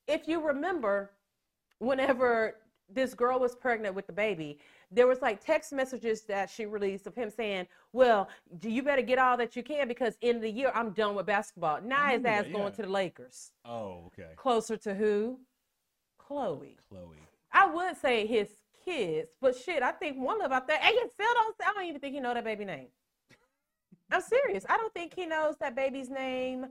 [0.08, 1.12] if you remember,
[1.78, 2.56] whenever
[2.92, 4.58] this girl was pregnant with the baby,
[4.90, 8.28] there was like text messages that she released of him saying, "Well,
[8.62, 11.80] you better get all that you can because in the year I'm done with basketball."
[11.82, 12.52] Now his ass yeah.
[12.52, 13.52] going to the Lakers.
[13.64, 14.32] Oh, okay.
[14.36, 15.40] Closer to who?
[16.20, 16.76] Khloé.
[16.92, 17.16] Khloé.
[17.52, 18.48] I would say his
[18.84, 20.78] kids, but shit, I think one of out there.
[20.82, 21.56] And you still don't.
[21.66, 22.88] I don't even think he know that baby name.
[24.10, 24.64] I'm serious.
[24.68, 26.66] I don't think he knows that baby's name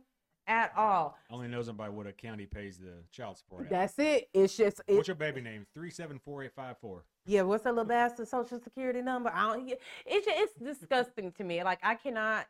[0.48, 1.18] at all.
[1.30, 3.70] Only knows him by what a county pays the child support.
[3.70, 4.30] That's it.
[4.34, 4.82] It's just.
[4.88, 5.66] It, what's your baby name?
[5.74, 7.04] Three seven four eight five four.
[7.26, 9.32] Yeah, what's the little bastard social security number?
[9.34, 9.70] I don't.
[10.06, 11.64] It's just, it's disgusting to me.
[11.64, 12.48] Like I cannot.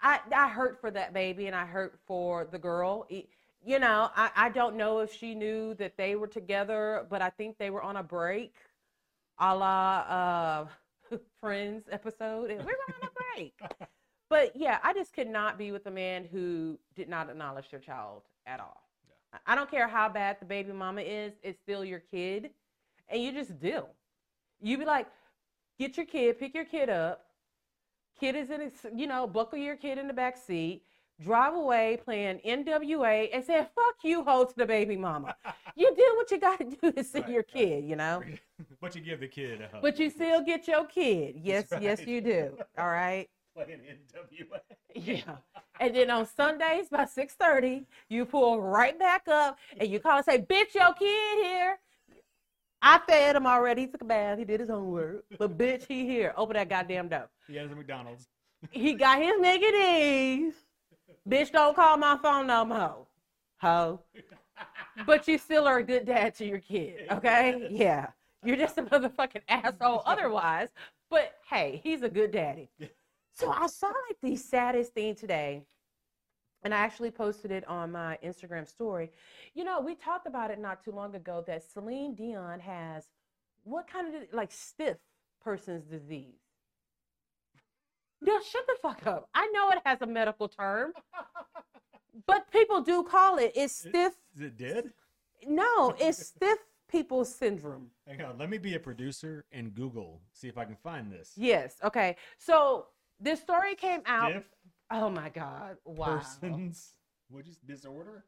[0.00, 3.06] I I hurt for that baby and I hurt for the girl.
[3.08, 3.28] It,
[3.64, 7.30] you know, I, I don't know if she knew that they were together, but I
[7.30, 8.54] think they were on a break,
[9.38, 10.68] a la
[11.10, 12.50] uh, Friends episode.
[12.50, 13.54] And we were on a break.
[14.28, 17.80] but yeah, I just could not be with a man who did not acknowledge their
[17.80, 18.82] child at all.
[19.06, 19.38] Yeah.
[19.46, 22.50] I don't care how bad the baby mama is, it's still your kid.
[23.08, 23.88] And you just deal.
[24.62, 25.06] You be like,
[25.78, 27.26] get your kid, pick your kid up.
[28.18, 30.82] Kid is in, you know, buckle your kid in the back seat
[31.20, 35.34] drive away playing NWA and say, fuck you, hold to the baby mama.
[35.76, 37.84] you do what you got to do to see right, your kid, right.
[37.84, 38.22] you know?
[38.80, 39.82] but you give the kid a hug.
[39.82, 41.40] But you still get your kid.
[41.42, 41.82] Yes, right.
[41.82, 42.56] yes, you do.
[42.78, 43.28] All right?
[43.54, 44.60] Playing NWA.
[44.94, 45.36] yeah.
[45.80, 50.24] And then on Sundays by 6.30, you pull right back up and you call and
[50.24, 51.78] say, bitch, your kid here.
[52.82, 53.82] I fed him already.
[53.82, 54.38] He took a bath.
[54.38, 55.24] He did his homework.
[55.38, 56.34] But bitch, he here.
[56.36, 57.28] Open that goddamn door.
[57.46, 58.28] He has a McDonald's.
[58.70, 60.52] he got his nigga
[61.28, 63.06] Bitch, don't call my phone no more.
[63.58, 64.00] Ho.
[65.06, 67.68] But you still are a good dad to your kid, okay?
[67.70, 68.08] Yeah.
[68.44, 70.68] You're just a motherfucking asshole otherwise.
[71.10, 72.68] But hey, he's a good daddy.
[73.34, 75.62] So I saw like the saddest thing today.
[76.62, 79.10] And I actually posted it on my Instagram story.
[79.52, 83.04] You know, we talked about it not too long ago that Celine Dion has
[83.64, 84.96] what kind of like stiff
[85.42, 86.40] person's disease?
[88.22, 89.28] No, shut the fuck up.
[89.34, 90.92] I know it has a medical term,
[92.26, 93.52] but people do call it.
[93.54, 94.14] It's stiff.
[94.34, 94.92] Is it dead?
[95.46, 96.58] No, it's stiff
[96.90, 97.90] people syndrome.
[98.06, 101.32] Hang on, let me be a producer and Google see if I can find this.
[101.36, 101.76] Yes.
[101.84, 102.16] Okay.
[102.38, 102.86] So
[103.20, 104.44] this story came out.
[104.90, 105.76] Oh my god!
[105.84, 106.18] Wow.
[106.18, 106.94] Persons.
[107.28, 108.24] What is disorder?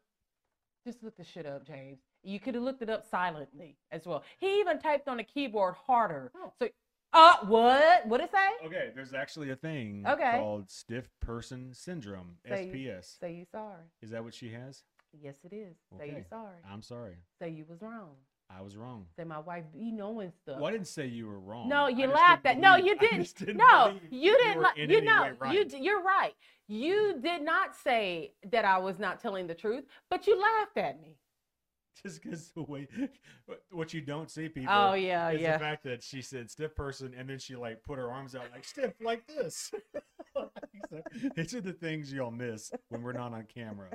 [0.85, 1.99] Just look the shit up, James.
[2.23, 4.23] You could have looked it up silently as well.
[4.37, 6.31] He even typed on the keyboard harder.
[6.35, 6.51] Oh.
[6.59, 6.69] So
[7.13, 8.07] uh, what?
[8.07, 8.65] What it say?
[8.65, 10.37] Okay, there's actually a thing okay.
[10.37, 12.75] called stiff person syndrome, say SPS.
[12.75, 13.83] You, say you sorry.
[14.01, 14.83] Is that what she has?
[15.19, 15.77] Yes, it is.
[15.95, 16.09] Okay.
[16.09, 16.57] Say you sorry.
[16.69, 17.17] I'm sorry.
[17.39, 18.15] Say you was wrong.
[18.49, 19.05] I was wrong.
[19.15, 20.57] Say my wife be knowing stuff.
[20.57, 21.67] Well, I didn't say you were wrong.
[21.67, 22.57] No, you laughed at.
[22.57, 23.33] No, you didn't.
[23.37, 24.65] didn't no, you didn't.
[24.75, 25.53] You, you know, right.
[25.53, 26.33] you you're right.
[26.67, 31.01] You did not say that I was not telling the truth, but you laughed at
[31.01, 31.17] me
[32.03, 32.87] just because the way
[33.71, 34.73] what you don't see people.
[34.73, 35.53] Oh yeah, is yeah.
[35.53, 38.45] The fact that she said stiff person, and then she like put her arms out
[38.53, 39.71] like stiff like this.
[41.35, 43.89] These are the things y'all miss when we're not on camera.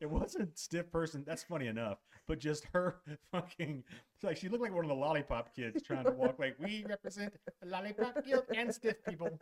[0.00, 1.24] It wasn't stiff person.
[1.26, 2.96] That's funny enough, but just her
[3.32, 3.82] fucking
[4.22, 7.32] like she looked like one of the lollipop kids trying to walk like we represent
[7.60, 9.38] the lollipop guild and stiff people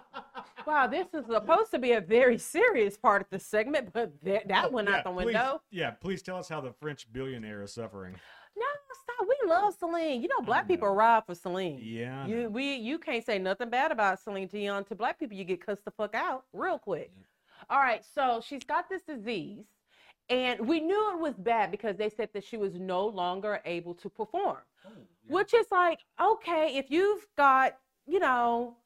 [0.66, 4.42] wow, this is supposed to be a very serious part of the segment, but th-
[4.46, 5.60] that oh, went yeah, out the window.
[5.70, 8.14] Please, yeah, please tell us how the French billionaire is suffering.
[8.56, 8.66] No,
[9.02, 9.28] stop.
[9.28, 10.22] We love Celine.
[10.22, 10.74] You know, black know.
[10.74, 11.80] people ride for Celine.
[11.82, 12.26] Yeah.
[12.26, 15.36] You we you can't say nothing bad about Celine Dion to black people.
[15.36, 17.10] You get cussed the fuck out real quick.
[17.16, 17.24] Yeah.
[17.70, 19.64] All right, so she's got this disease,
[20.28, 23.94] and we knew it was bad because they said that she was no longer able
[23.94, 24.58] to perform.
[24.86, 24.90] Oh,
[25.24, 25.34] yeah.
[25.34, 28.76] Which is like, okay, if you've got, you know,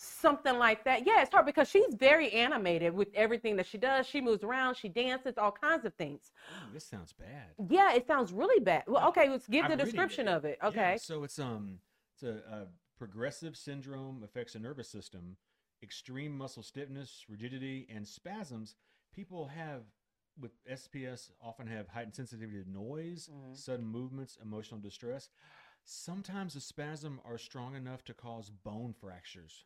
[0.00, 1.06] something like that.
[1.06, 4.06] Yeah, it's hard because she's very animated with everything that she does.
[4.06, 6.32] She moves around, she dances, all kinds of things.
[6.50, 7.68] Ooh, this sounds bad.
[7.68, 8.84] Yeah, it sounds really bad.
[8.86, 10.32] Well, okay, let's give I'm the description it.
[10.32, 10.58] of it.
[10.64, 10.92] Okay.
[10.92, 11.80] Yeah, so it's um
[12.14, 12.66] it's a, a
[12.98, 15.36] progressive syndrome affects the nervous system,
[15.82, 18.74] extreme muscle stiffness, rigidity, and spasms.
[19.14, 19.82] People have
[20.40, 23.54] with SPS often have heightened sensitivity to noise, mm-hmm.
[23.54, 25.28] sudden movements, emotional distress.
[25.84, 29.64] Sometimes the spasms are strong enough to cause bone fractures.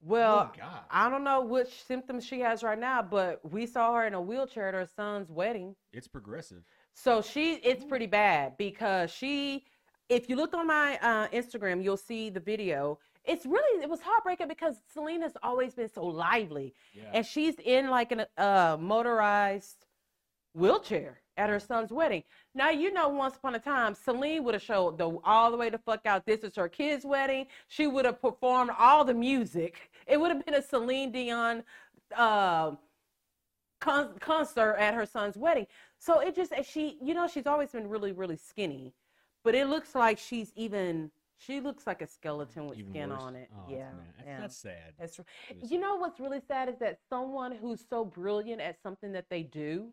[0.00, 4.06] Well, oh I don't know which symptoms she has right now, but we saw her
[4.06, 5.74] in a wheelchair at her son's wedding.
[5.92, 6.62] It's progressive.
[6.94, 9.64] So she, it's pretty bad because she
[10.08, 12.98] if you look on my uh, Instagram, you'll see the video.
[13.24, 17.10] It's really it was heartbreaking because Celine has always been so lively, Yeah.
[17.14, 19.86] and she's in like a uh, motorized
[20.54, 22.24] wheelchair at her son's wedding.
[22.54, 25.70] Now you know, once upon a time, Celine would have showed the all the way
[25.70, 26.26] the fuck out.
[26.26, 27.46] This is her kid's wedding.
[27.68, 29.90] She would have performed all the music.
[30.06, 31.62] It would have been a Celine Dion
[32.16, 32.72] uh,
[33.80, 35.66] con- concert at her son's wedding.
[35.98, 38.94] So it just she, you know, she's always been really, really skinny,
[39.44, 41.10] but it looks like she's even.
[41.38, 43.22] She looks like a skeleton with Even skin worse.
[43.22, 43.48] on it.
[43.54, 43.90] Oh, yeah.
[44.16, 44.40] That's, yeah.
[44.40, 44.92] that's sad.
[44.98, 48.60] That's r- It is you know what's really sad is that someone who's so brilliant
[48.60, 49.92] at something that they do,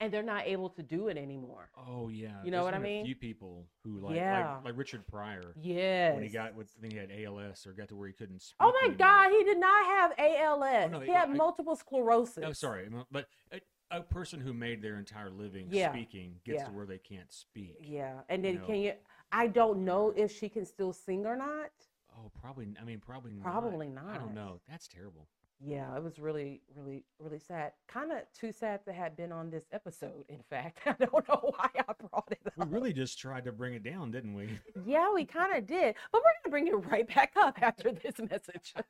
[0.00, 1.70] and they're not able to do it anymore.
[1.76, 2.42] Oh yeah.
[2.42, 3.02] You know there's what I mean?
[3.02, 4.54] A few people who like Yeah.
[4.56, 6.14] like, like Richard Pryor Yes.
[6.14, 8.40] when he got with I think he had ALS or got to where he couldn't
[8.42, 8.56] speak.
[8.60, 8.96] Oh my anymore.
[8.98, 10.84] God, he did not have ALS.
[10.86, 12.42] Oh, no, he had I- multiple sclerosis.
[12.44, 15.92] Oh, sorry, but a, a person who made their entire living Yeah.
[15.92, 16.66] speaking gets Yeah.
[16.68, 17.76] to where they can't speak.
[17.80, 18.66] Yeah, and then You know.
[18.66, 18.92] can you?
[19.32, 21.70] I don't know if she can still sing or not.
[22.18, 22.68] Oh, probably.
[22.80, 23.32] I mean, probably.
[23.32, 23.44] Not.
[23.44, 24.04] Probably not.
[24.08, 24.20] I not.
[24.20, 24.60] don't know.
[24.68, 25.28] That's terrible.
[25.62, 27.72] Yeah, it was really, really, really sad.
[27.86, 30.24] Kind of too sad to have been on this episode.
[30.28, 33.74] In fact, I don't know why I brought it We really just tried to bring
[33.74, 34.58] it down, didn't we?
[34.86, 38.18] Yeah, we kind of did, but we're gonna bring it right back up after this
[38.18, 38.74] message.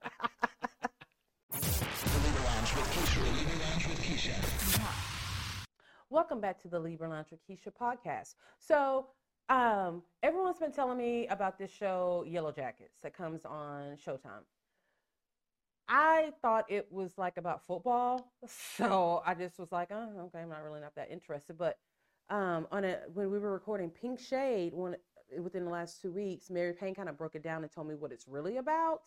[6.09, 8.35] Welcome back to the Libra Lounge with Keisha podcast.
[8.59, 9.07] So,
[9.50, 14.44] um, everyone's been telling me about this show, Yellow Jackets, that comes on Showtime.
[15.88, 20.48] I thought it was like about football, so I just was like, oh, okay, I'm
[20.48, 21.58] not really not that interested.
[21.58, 21.78] But
[22.30, 24.94] um, on a when we were recording Pink Shade, one
[25.42, 27.96] within the last two weeks, Mary Payne kind of broke it down and told me
[27.96, 29.02] what it's really about.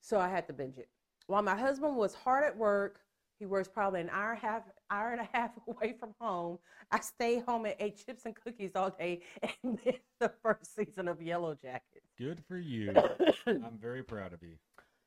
[0.00, 0.88] So I had to binge it.
[1.28, 3.00] While my husband was hard at work,
[3.40, 6.58] he works probably an hour and a half, hour and a half away from home.
[6.92, 11.08] I stayed home and ate chips and cookies all day and missed the first season
[11.08, 12.06] of Yellow Jackets.
[12.18, 12.94] Good for you.
[13.46, 14.56] I'm very proud of you.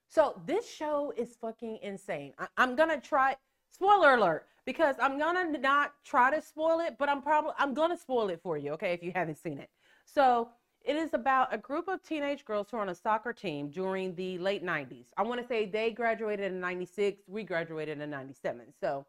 [0.09, 2.33] So this show is fucking insane.
[2.37, 3.35] I, I'm gonna try.
[3.71, 7.97] Spoiler alert, because I'm gonna not try to spoil it, but I'm probably I'm gonna
[7.97, 8.93] spoil it for you, okay?
[8.93, 9.69] If you haven't seen it.
[10.05, 10.49] So
[10.83, 14.13] it is about a group of teenage girls who are on a soccer team during
[14.15, 15.07] the late 90s.
[15.17, 17.23] I want to say they graduated in 96.
[17.27, 18.73] We graduated in 97.
[18.79, 19.05] So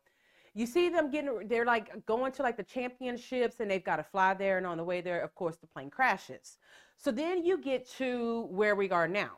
[0.55, 4.05] you see them getting they're like going to like the championships and they've got to
[4.05, 6.59] fly there and on the way there of course the plane crashes
[6.97, 9.33] so then you get to where we are now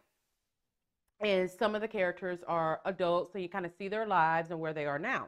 [1.20, 4.60] and some of the characters are adults so you kind of see their lives and
[4.60, 5.26] where they are now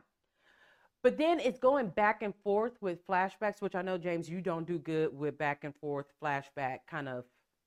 [1.09, 4.67] but then it's going back and forth with flashbacks which i know james you don't
[4.67, 7.25] do good with back and forth flashback kind of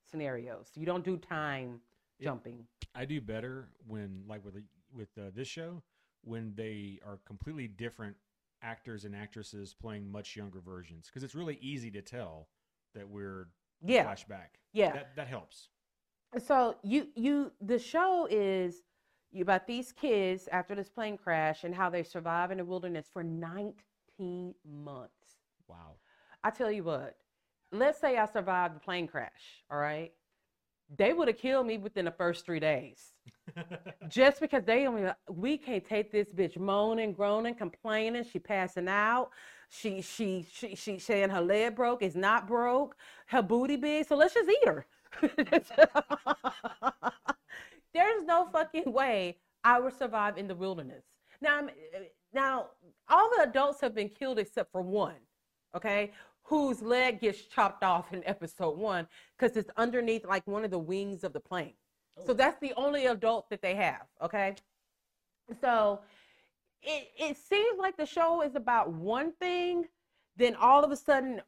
[0.09, 1.79] scenarios you don't do time
[2.19, 2.25] Yeah.
[2.29, 4.55] jumping I do better when, like with
[4.93, 5.81] with uh, this show,
[6.23, 8.17] when they are completely different
[8.61, 12.49] actors and actresses playing much younger versions, because it's really easy to tell
[12.93, 13.47] that we're
[13.81, 14.59] yeah flashback.
[14.73, 15.69] yeah That that helps.
[16.45, 18.83] so you you the show is
[19.39, 23.23] about these kids after this plane crash and how they survive in the wilderness for
[23.23, 25.37] 19 months
[25.71, 25.95] Wow.
[26.43, 27.15] I tell you what,
[27.71, 30.11] let's say I survived the plane crash, all right?
[30.97, 33.13] They would have killed me within the first three days.
[34.09, 39.29] Just because they only we can't take this bitch moaning, groaning, complaining, she passing out.
[39.69, 44.17] She she she she saying her leg broke, is not broke, her booty big, so
[44.17, 44.85] let's just eat her.
[47.93, 51.03] There's no fucking way I would survive in the wilderness.
[51.41, 51.69] Now, I'm,
[52.33, 52.67] now
[53.09, 55.15] all the adults have been killed except for one,
[55.75, 56.11] okay,
[56.43, 60.79] whose leg gets chopped off in episode one because it's underneath like one of the
[60.79, 61.73] wings of the plane.
[62.25, 62.33] So oh.
[62.33, 64.55] that's the only adult that they have, okay?
[65.59, 66.01] So
[66.81, 69.85] it, it seems like the show is about one thing,
[70.37, 71.41] then all of a sudden,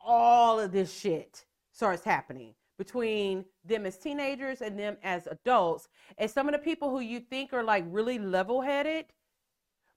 [0.00, 5.86] all of this shit starts happening between them as teenagers and them as adults.
[6.16, 9.04] And some of the people who you think are like really level headed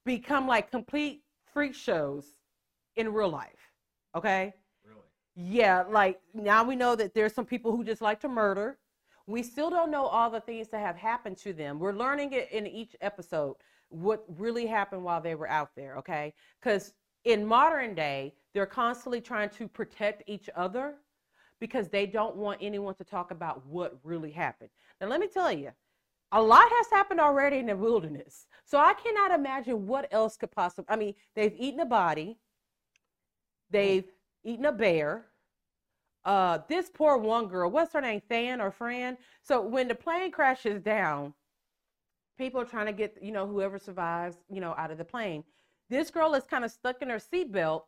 [0.03, 2.35] become like complete freak shows
[2.97, 3.71] in real life,
[4.17, 4.53] okay?
[4.83, 4.99] Really.
[5.33, 8.77] Yeah, like now we know that there's some people who just like to murder.
[9.27, 11.79] We still don't know all the things that have happened to them.
[11.79, 13.55] We're learning it in each episode
[13.87, 16.33] what really happened while they were out there, okay?
[16.59, 16.93] Because
[17.23, 20.95] in modern day, they're constantly trying to protect each other
[21.63, 24.69] because they don't want anyone to talk about what really happened.
[24.99, 25.71] Now, let me tell you,
[26.33, 28.47] a lot has happened already in the wilderness.
[28.65, 30.93] So I cannot imagine what else could possibly.
[30.93, 32.37] I mean, they've eaten a body,
[33.69, 34.03] they've
[34.43, 35.27] eaten a bear.
[36.25, 39.17] Uh, this poor one girl, what's her name, Fan or Fran?
[39.41, 41.33] So when the plane crashes down,
[42.37, 45.45] people are trying to get, you know, whoever survives, you know, out of the plane.
[45.89, 47.83] This girl is kind of stuck in her seatbelt,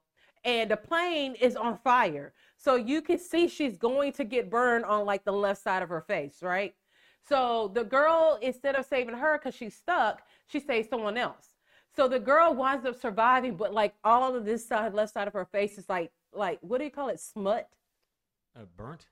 [0.46, 2.34] and the plane is on fire.
[2.56, 5.89] So you can see she's going to get burned on like the left side of
[5.89, 6.74] her face, right?
[7.28, 11.56] So the girl, instead of saving her because she's stuck, she saves someone else.
[11.96, 15.34] So the girl winds up surviving, but like all of this side, left side of
[15.34, 17.20] her face is like, like what do you call it?
[17.20, 17.68] Smut.
[18.56, 19.08] Uh, burnt.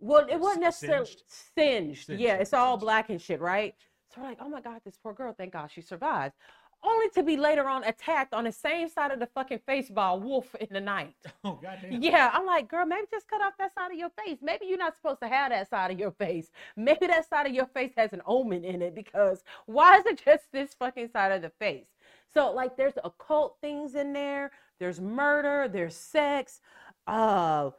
[0.00, 1.22] Well, it wasn't necessarily Singed?
[1.26, 2.06] singed.
[2.06, 3.74] Singed, Yeah, it's all black and shit, right?
[4.14, 6.34] So we're like, oh my God, this poor girl, thank God she survived.
[6.82, 10.10] Only to be later on attacked on the same side of the fucking face by
[10.10, 11.14] a wolf in the night.
[11.44, 12.02] Oh goddamn.
[12.02, 14.38] Yeah, I'm like, girl, maybe just cut off that side of your face.
[14.42, 16.50] Maybe you're not supposed to have that side of your face.
[16.76, 20.22] Maybe that side of your face has an omen in it because why is it
[20.24, 21.86] just this fucking side of the face?
[22.32, 26.60] So, like, there's occult things in there, there's murder, there's sex,
[27.06, 27.70] uh,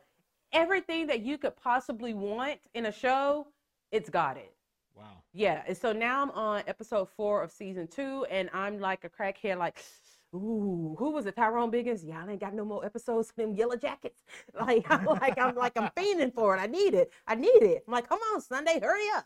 [0.51, 3.47] everything that you could possibly want in a show,
[3.91, 4.53] it's got it.
[4.99, 5.05] Wow.
[5.33, 9.09] Yeah, and so now I'm on episode four of season two, and I'm like a
[9.09, 9.81] crackhead, like,
[10.35, 11.37] ooh, who was it?
[11.37, 12.05] Tyrone Biggums?
[12.05, 14.23] Y'all ain't got no more episodes of them Yellow Jackets.
[14.59, 16.59] Like, I'm like, I'm like, I'm fiending for it.
[16.59, 17.11] I need it.
[17.27, 17.83] I need it.
[17.87, 19.25] I'm like, come on, Sunday, hurry up.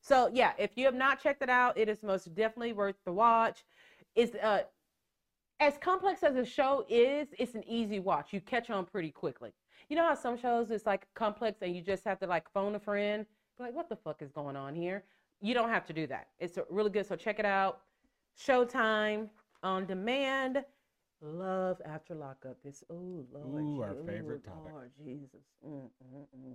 [0.00, 3.12] So yeah, if you have not checked it out, it is most definitely worth the
[3.12, 3.64] watch.
[4.14, 4.62] It's uh,
[5.60, 8.32] as complex as the show is, it's an easy watch.
[8.32, 9.52] You catch on pretty quickly.
[9.90, 12.74] You know how some shows it's like complex and you just have to like phone
[12.74, 13.26] a friend,
[13.60, 15.04] like, what the fuck is going on here?
[15.40, 16.28] You don't have to do that.
[16.38, 17.06] It's really good.
[17.06, 17.80] So check it out.
[18.38, 19.28] Showtime
[19.62, 20.64] on demand.
[21.22, 22.56] Love after lockup.
[22.64, 24.72] It's oh Lord, Ooh, our Je- favorite topic.
[24.72, 25.44] Lord Jesus.
[25.66, 26.54] Mm, mm, mm.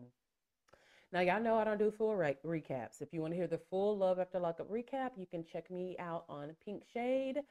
[1.13, 3.01] Now y'all know I don't do full re- recaps.
[3.01, 5.95] If you want to hear the full Love After Lockup recap, you can check me
[5.99, 7.41] out on Pink Shade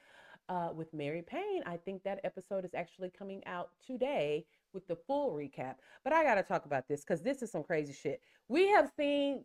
[0.49, 1.63] uh, with Mary Payne.
[1.67, 4.45] I think that episode is actually coming out today
[4.75, 5.77] with the full recap.
[6.03, 8.21] But I got to talk about this because this is some crazy shit.
[8.49, 9.45] We have seen,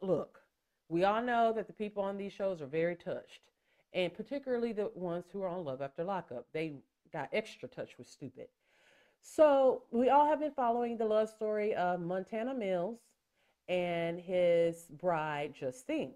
[0.00, 0.40] look,
[0.88, 3.42] we all know that the people on these shows are very touched,
[3.94, 6.46] and particularly the ones who are on Love After Lockup.
[6.52, 6.74] They
[7.12, 8.46] got extra touch with stupid.
[9.22, 12.98] So we all have been following the love story of Montana Mills
[13.68, 16.14] and his bride Justine,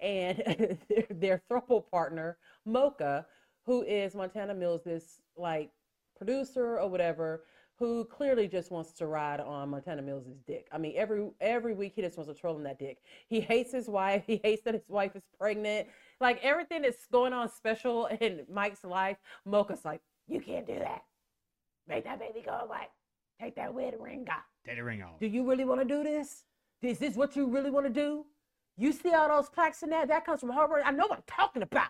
[0.00, 0.38] and
[0.88, 2.36] their, their throuple partner
[2.66, 3.26] Mocha,
[3.64, 5.70] who is Montana Mills, this like
[6.16, 7.44] producer or whatever,
[7.78, 10.68] who clearly just wants to ride on Montana Mills' dick.
[10.72, 12.98] I mean, every every week he just wants to troll him that dick.
[13.28, 14.24] He hates his wife.
[14.26, 15.88] He hates that his wife is pregnant.
[16.20, 21.02] Like everything that's going on special in Mike's life, Mocha's like, you can't do that.
[21.88, 22.88] Make that baby go away.
[23.40, 24.44] Take that wedding ring off.
[24.66, 25.18] Take the ring off.
[25.20, 26.44] Do you really want to do this?
[26.82, 28.24] Is this what you really want to do?
[28.76, 30.06] You see all those plaques in there?
[30.06, 30.82] That comes from Harvard.
[30.84, 31.88] I know what I'm talking about.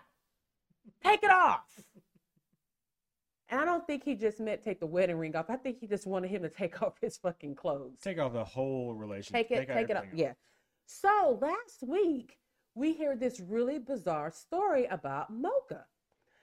[1.03, 1.61] Take it off.
[3.49, 5.49] And I don't think he just meant take the wedding ring off.
[5.49, 7.99] I think he just wanted him to take off his fucking clothes.
[8.01, 9.47] Take off the whole relationship.
[9.47, 10.03] Take it, out take it off.
[10.05, 10.33] everything Yeah.
[10.87, 12.37] So last week
[12.75, 15.85] we hear this really bizarre story about Mocha.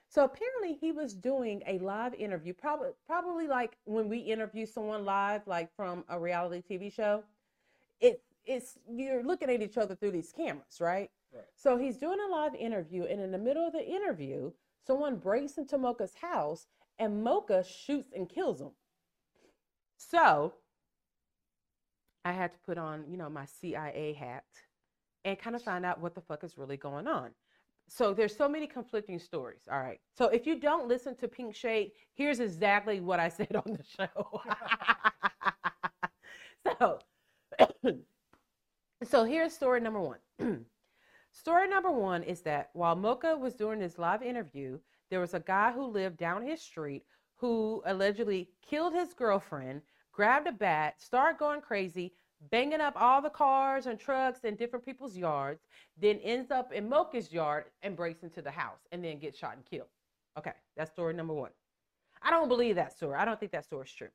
[0.08, 5.04] So apparently he was doing a live interview, probably probably like when we interview someone
[5.04, 7.24] live, like from a reality TV show.
[8.00, 11.10] It it's you're looking at each other through these cameras, right?
[11.32, 11.44] Right.
[11.54, 14.52] So he's doing a live interview, and in the middle of the interview,
[14.86, 16.66] someone breaks into Mocha's house,
[17.02, 18.70] and Mocha shoots and kills him.
[19.96, 20.54] So
[22.24, 24.44] I had to put on, you know, my CIA hat
[25.24, 27.30] and kind of find out what the fuck is really going on.
[27.88, 29.62] So there's so many conflicting stories.
[29.70, 29.98] All right.
[30.16, 33.82] So if you don't listen to Pink Shade, here's exactly what I said on the
[33.82, 34.40] show.
[36.78, 36.98] so
[39.02, 40.18] so here's story number one.
[41.32, 44.78] story number one is that while Mocha was doing this live interview,
[45.12, 47.04] there was a guy who lived down his street
[47.34, 52.14] who allegedly killed his girlfriend, grabbed a bat, started going crazy,
[52.50, 55.60] banging up all the cars and trucks in different people's yards,
[56.00, 59.54] then ends up in Mocha's yard and breaks into the house and then gets shot
[59.54, 59.90] and killed.
[60.38, 61.50] Okay, that's story number one.
[62.22, 63.16] I don't believe that story.
[63.16, 64.08] I don't think that story is true.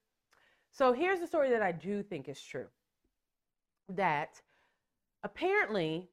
[0.71, 2.69] So here's the story that I do think is true.
[3.89, 4.41] That
[5.21, 6.09] apparently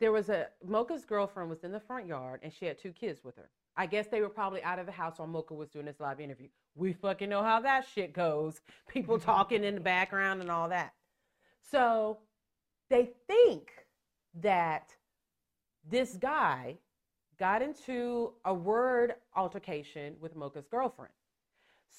[0.00, 3.24] there was a Mocha's girlfriend was in the front yard and she had two kids
[3.24, 3.48] with her.
[3.78, 6.18] I guess they were probably out of the house while Mocha was doing this live
[6.18, 6.48] interview.
[6.74, 8.60] We fucking know how that shit goes.
[8.88, 10.92] People talking in the background and all that.
[11.70, 12.18] So
[12.90, 13.70] they think
[14.40, 14.94] that
[15.88, 16.78] this guy
[17.38, 21.12] got into a word altercation with Mocha's girlfriend.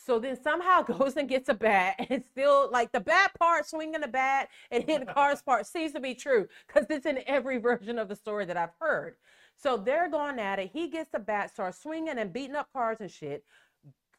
[0.06, 4.02] So then somehow goes and gets a bat and still like the bat part, swinging
[4.02, 7.58] the bat and hitting the cars part seems to be true because it's in every
[7.58, 9.16] version of the story that I've heard.
[9.62, 10.72] So they're going at it.
[10.72, 13.44] He gets the bat, starts swinging and beating up cars and shit.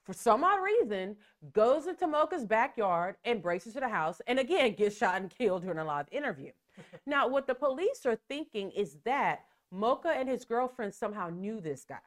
[0.04, 1.16] For some odd reason,
[1.52, 5.62] goes into Mocha's backyard and breaks into the house and again gets shot and killed
[5.62, 6.52] during a live interview.
[7.06, 11.84] now, what the police are thinking is that Mocha and his girlfriend somehow knew this
[11.88, 12.00] guy.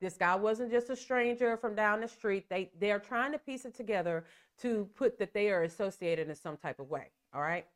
[0.00, 2.46] This guy wasn't just a stranger from down the street.
[2.48, 4.24] They they're trying to piece it together
[4.60, 7.10] to put that they are associated in some type of way.
[7.34, 7.66] All right.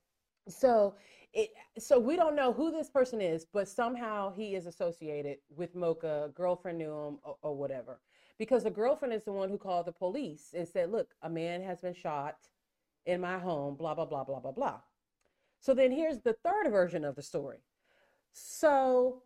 [0.48, 0.94] So
[1.32, 5.74] it so we don't know who this person is, but somehow he is associated with
[5.74, 6.30] Mocha.
[6.34, 8.00] Girlfriend knew him or, or whatever.
[8.38, 11.62] Because the girlfriend is the one who called the police and said, "Look, a man
[11.62, 12.36] has been shot
[13.06, 14.80] in my home." Blah blah blah blah blah blah.
[15.60, 17.58] So then here's the third version of the story.
[18.32, 19.22] So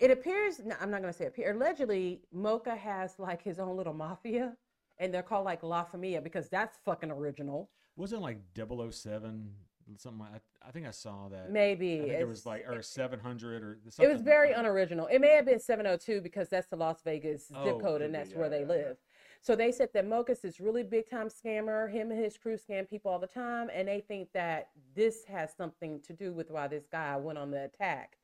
[0.00, 1.52] it appears no, I'm not going to say appear.
[1.52, 4.56] Allegedly, Mocha has like his own little mafia,
[4.98, 7.70] and they're called like La Familia because that's fucking original.
[7.96, 9.50] Wasn't like 007
[9.96, 11.50] something like I think I saw that.
[11.50, 15.06] Maybe I think it was like or 700 or it was very unoriginal.
[15.06, 18.14] It may have been 702 because that's the Las Vegas zip Oh, code could and
[18.14, 18.74] that's Yeah, where they yeah, yeah.
[18.74, 18.96] live.
[19.40, 21.90] So they said that Mocha's is really big time scammer.
[21.90, 25.54] Him and his crew scam people all the time, and they think that this has
[25.56, 28.18] something to do with why this guy went on the attack.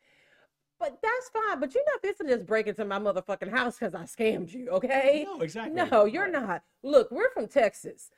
[0.78, 1.60] But that's fine.
[1.60, 4.68] But you're not this to just break into my motherfucking house because I scammed you,
[4.70, 5.26] okay?
[5.26, 5.80] No, exactly.
[5.90, 6.32] No, you're Right.
[6.42, 6.62] not.
[6.82, 8.10] Look, we're from Texas.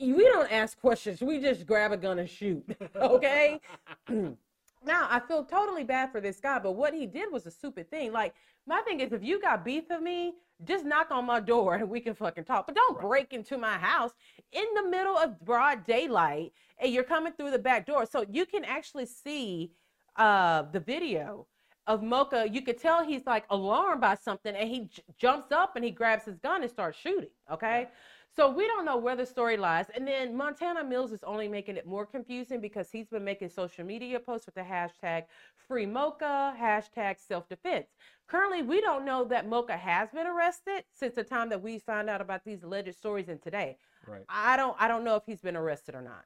[0.00, 1.20] We don't ask questions.
[1.20, 2.64] We just grab a gun and shoot.
[2.96, 3.60] Okay.
[4.08, 7.90] now I feel totally bad for this guy, but what he did was a stupid
[7.90, 8.12] thing.
[8.12, 8.34] Like
[8.66, 10.34] my thing is, if you got beef with me,
[10.64, 12.66] just knock on my door and we can fucking talk.
[12.66, 13.06] But don't Right.
[13.06, 14.12] break into my house
[14.52, 18.06] in the middle of broad daylight and you're coming through the back door.
[18.06, 19.72] So you can actually see
[20.16, 21.46] uh, the video
[21.86, 22.46] of Mocha.
[22.50, 25.90] You could tell he's like alarmed by something and he j- jumps up and he
[25.90, 27.30] grabs his gun and starts shooting.
[27.50, 27.88] Okay.
[28.36, 29.86] So we don't know where the story lies.
[29.94, 33.84] And then Montana Mills is only making it more confusing because he's been making social
[33.84, 35.24] media posts with the hashtag
[35.56, 37.88] free Mocha, hashtag self defense.
[38.28, 42.08] Currently, we don't know that Mocha has been arrested since the time that we found
[42.08, 43.78] out about these alleged stories and today.
[44.06, 44.22] Right.
[44.28, 46.24] I don't I don't know if he's been arrested or not.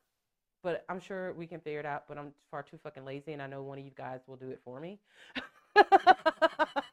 [0.62, 2.04] But I'm sure we can figure it out.
[2.06, 4.50] But I'm far too fucking lazy and I know one of you guys will do
[4.50, 4.98] it for me.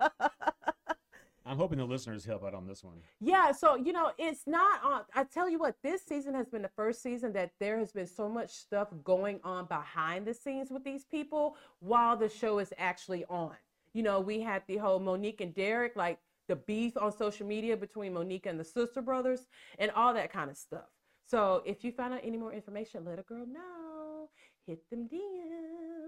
[1.51, 2.95] I'm hoping the listeners help out on this one.
[3.19, 5.01] Yeah, so you know, it's not on.
[5.13, 8.07] I tell you what, this season has been the first season that there has been
[8.07, 12.71] so much stuff going on behind the scenes with these people while the show is
[12.77, 13.51] actually on.
[13.93, 17.75] You know, we had the whole Monique and Derek, like the beef on social media
[17.75, 19.47] between Monique and the sister brothers,
[19.77, 20.87] and all that kind of stuff.
[21.25, 24.29] So if you find out any more information, let a girl know.
[24.65, 26.00] Hit them DMs.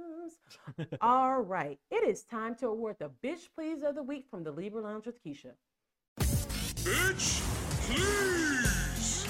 [1.01, 4.51] All right, it is time to award the bitch please of the week from the
[4.51, 5.51] Libra Lounge with Keisha.
[6.17, 7.41] Bitch,
[7.87, 9.27] please.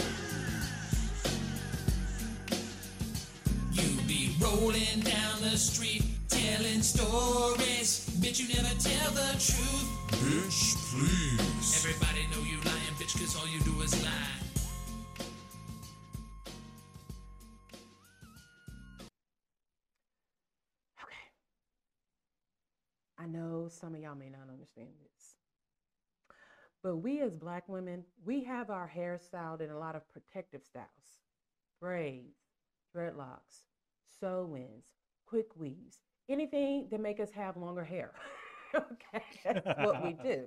[3.71, 8.09] You be rolling down the street telling stories.
[8.21, 9.89] Bitch, you never tell the truth.
[10.23, 11.85] Bitch, please.
[11.85, 14.42] Everybody know you lying, bitch, cause all you do is lie.
[23.69, 25.35] Some of y'all may not understand this.
[26.83, 30.63] But we as black women, we have our hair styled in a lot of protective
[30.63, 30.87] styles.
[31.79, 32.37] Braids,
[32.95, 33.63] dreadlocks,
[34.19, 34.85] sew-ins,
[35.25, 35.99] quick weaves,
[36.29, 38.11] anything that make us have longer hair.
[38.75, 40.45] okay, that's what we do.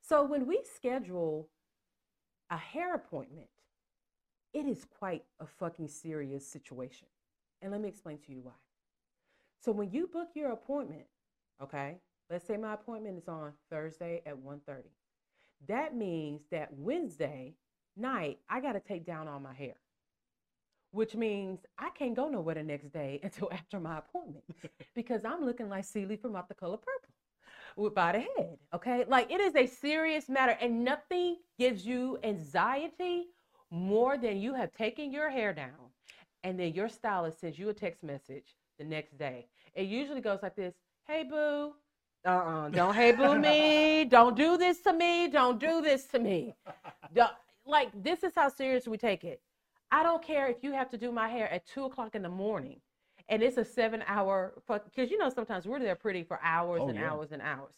[0.00, 1.48] So when we schedule
[2.50, 3.48] a hair appointment,
[4.52, 7.08] it is quite a fucking serious situation.
[7.60, 8.52] And let me explain to you why.
[9.60, 11.06] So when you book your appointment,
[11.62, 11.96] okay,
[12.34, 14.90] let's say my appointment is on Thursday at 1:30.
[15.68, 17.54] That means that Wednesday
[17.96, 19.76] night I got to take down all my hair.
[20.90, 24.44] Which means I can't go nowhere the next day until after my appointment
[24.96, 27.14] because I'm looking like Celie from Out the Color Purple
[27.76, 28.58] with by the head.
[28.74, 33.26] Okay, like it is a serious matter, and nothing gives you anxiety
[33.70, 35.92] more than you have taken your hair down,
[36.42, 39.46] and then your stylist sends you a text message the next day.
[39.72, 40.74] It usually goes like this:
[41.06, 41.74] Hey, boo.
[42.24, 42.68] Uh-uh.
[42.70, 44.04] Don't hey boo me.
[44.04, 45.28] Don't do this to me.
[45.28, 46.54] Don't do this to me.
[47.14, 47.30] Don't-
[47.66, 49.40] like this is how serious we take it.
[49.90, 52.28] I don't care if you have to do my hair at two o'clock in the
[52.28, 52.80] morning
[53.28, 56.88] and it's a seven hour because you know sometimes we're there pretty for hours Oh,
[56.88, 57.10] and yeah.
[57.10, 57.74] hours and hours.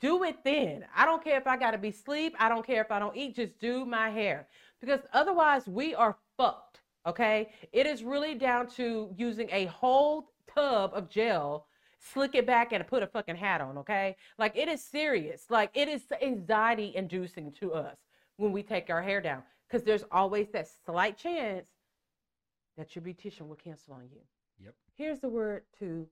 [0.00, 0.84] Do it then.
[0.94, 2.34] I don't care if I gotta be sleep.
[2.38, 3.34] I don't care if I don't eat.
[3.36, 4.46] Just do my hair
[4.80, 6.80] because otherwise we are fucked.
[7.06, 11.66] Okay, it is really down to using a whole tub of gel,
[12.12, 13.78] slick it back, and put a fucking hat on.
[13.78, 15.46] Okay, like it is serious.
[15.50, 17.96] Like it is anxiety inducing to us
[18.36, 21.68] when we take our hair down because there's always that slight chance
[22.76, 24.20] that your beautician will cancel on you.
[24.64, 24.74] Yep.
[24.96, 26.06] Here's the word to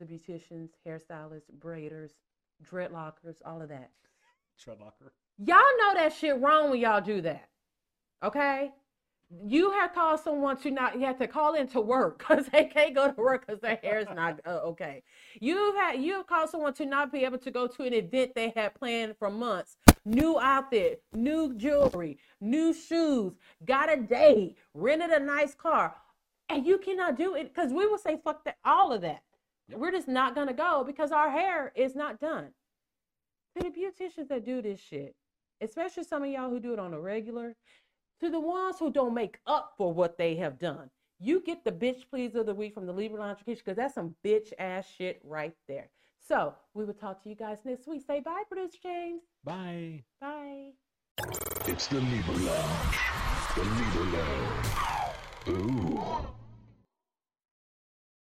[0.00, 2.10] the beauticians, hairstylists, braiders,
[2.64, 3.90] dreadlockers, all of that.
[4.64, 5.10] Treadlocker.
[5.38, 7.48] Y'all know that shit wrong when y'all do that.
[8.22, 8.72] Okay?
[9.30, 12.64] You have called someone to not you have to call in to work because they
[12.64, 15.02] can't go to work because their hair is not uh, okay.
[15.40, 18.52] You've had you've called someone to not be able to go to an event they
[18.56, 19.76] had planned for months.
[20.04, 23.34] New outfit new jewelry new shoes
[23.66, 25.94] got a date rented a nice car
[26.48, 29.22] and you cannot do it because we will say fuck that all of that.
[29.68, 29.78] Yep.
[29.78, 32.48] we're just not gonna go because our hair is not done.
[33.56, 35.14] To the beauticians that do this shit
[35.60, 37.56] especially some of y'all who do it on a regular
[38.20, 40.90] to the ones who don't make up for what they have done.
[41.20, 44.14] You get the bitch please of the week from the Libra Lounge because that's some
[44.24, 45.88] bitch ass shit right there.
[46.26, 48.02] So we will talk to you guys next week.
[48.06, 49.22] Say bye, producer James.
[49.44, 50.04] Bye.
[50.20, 50.72] Bye.
[51.66, 52.98] It's the Libra Lounge.
[53.56, 54.68] The Libra Lounge.
[55.48, 56.37] Ooh.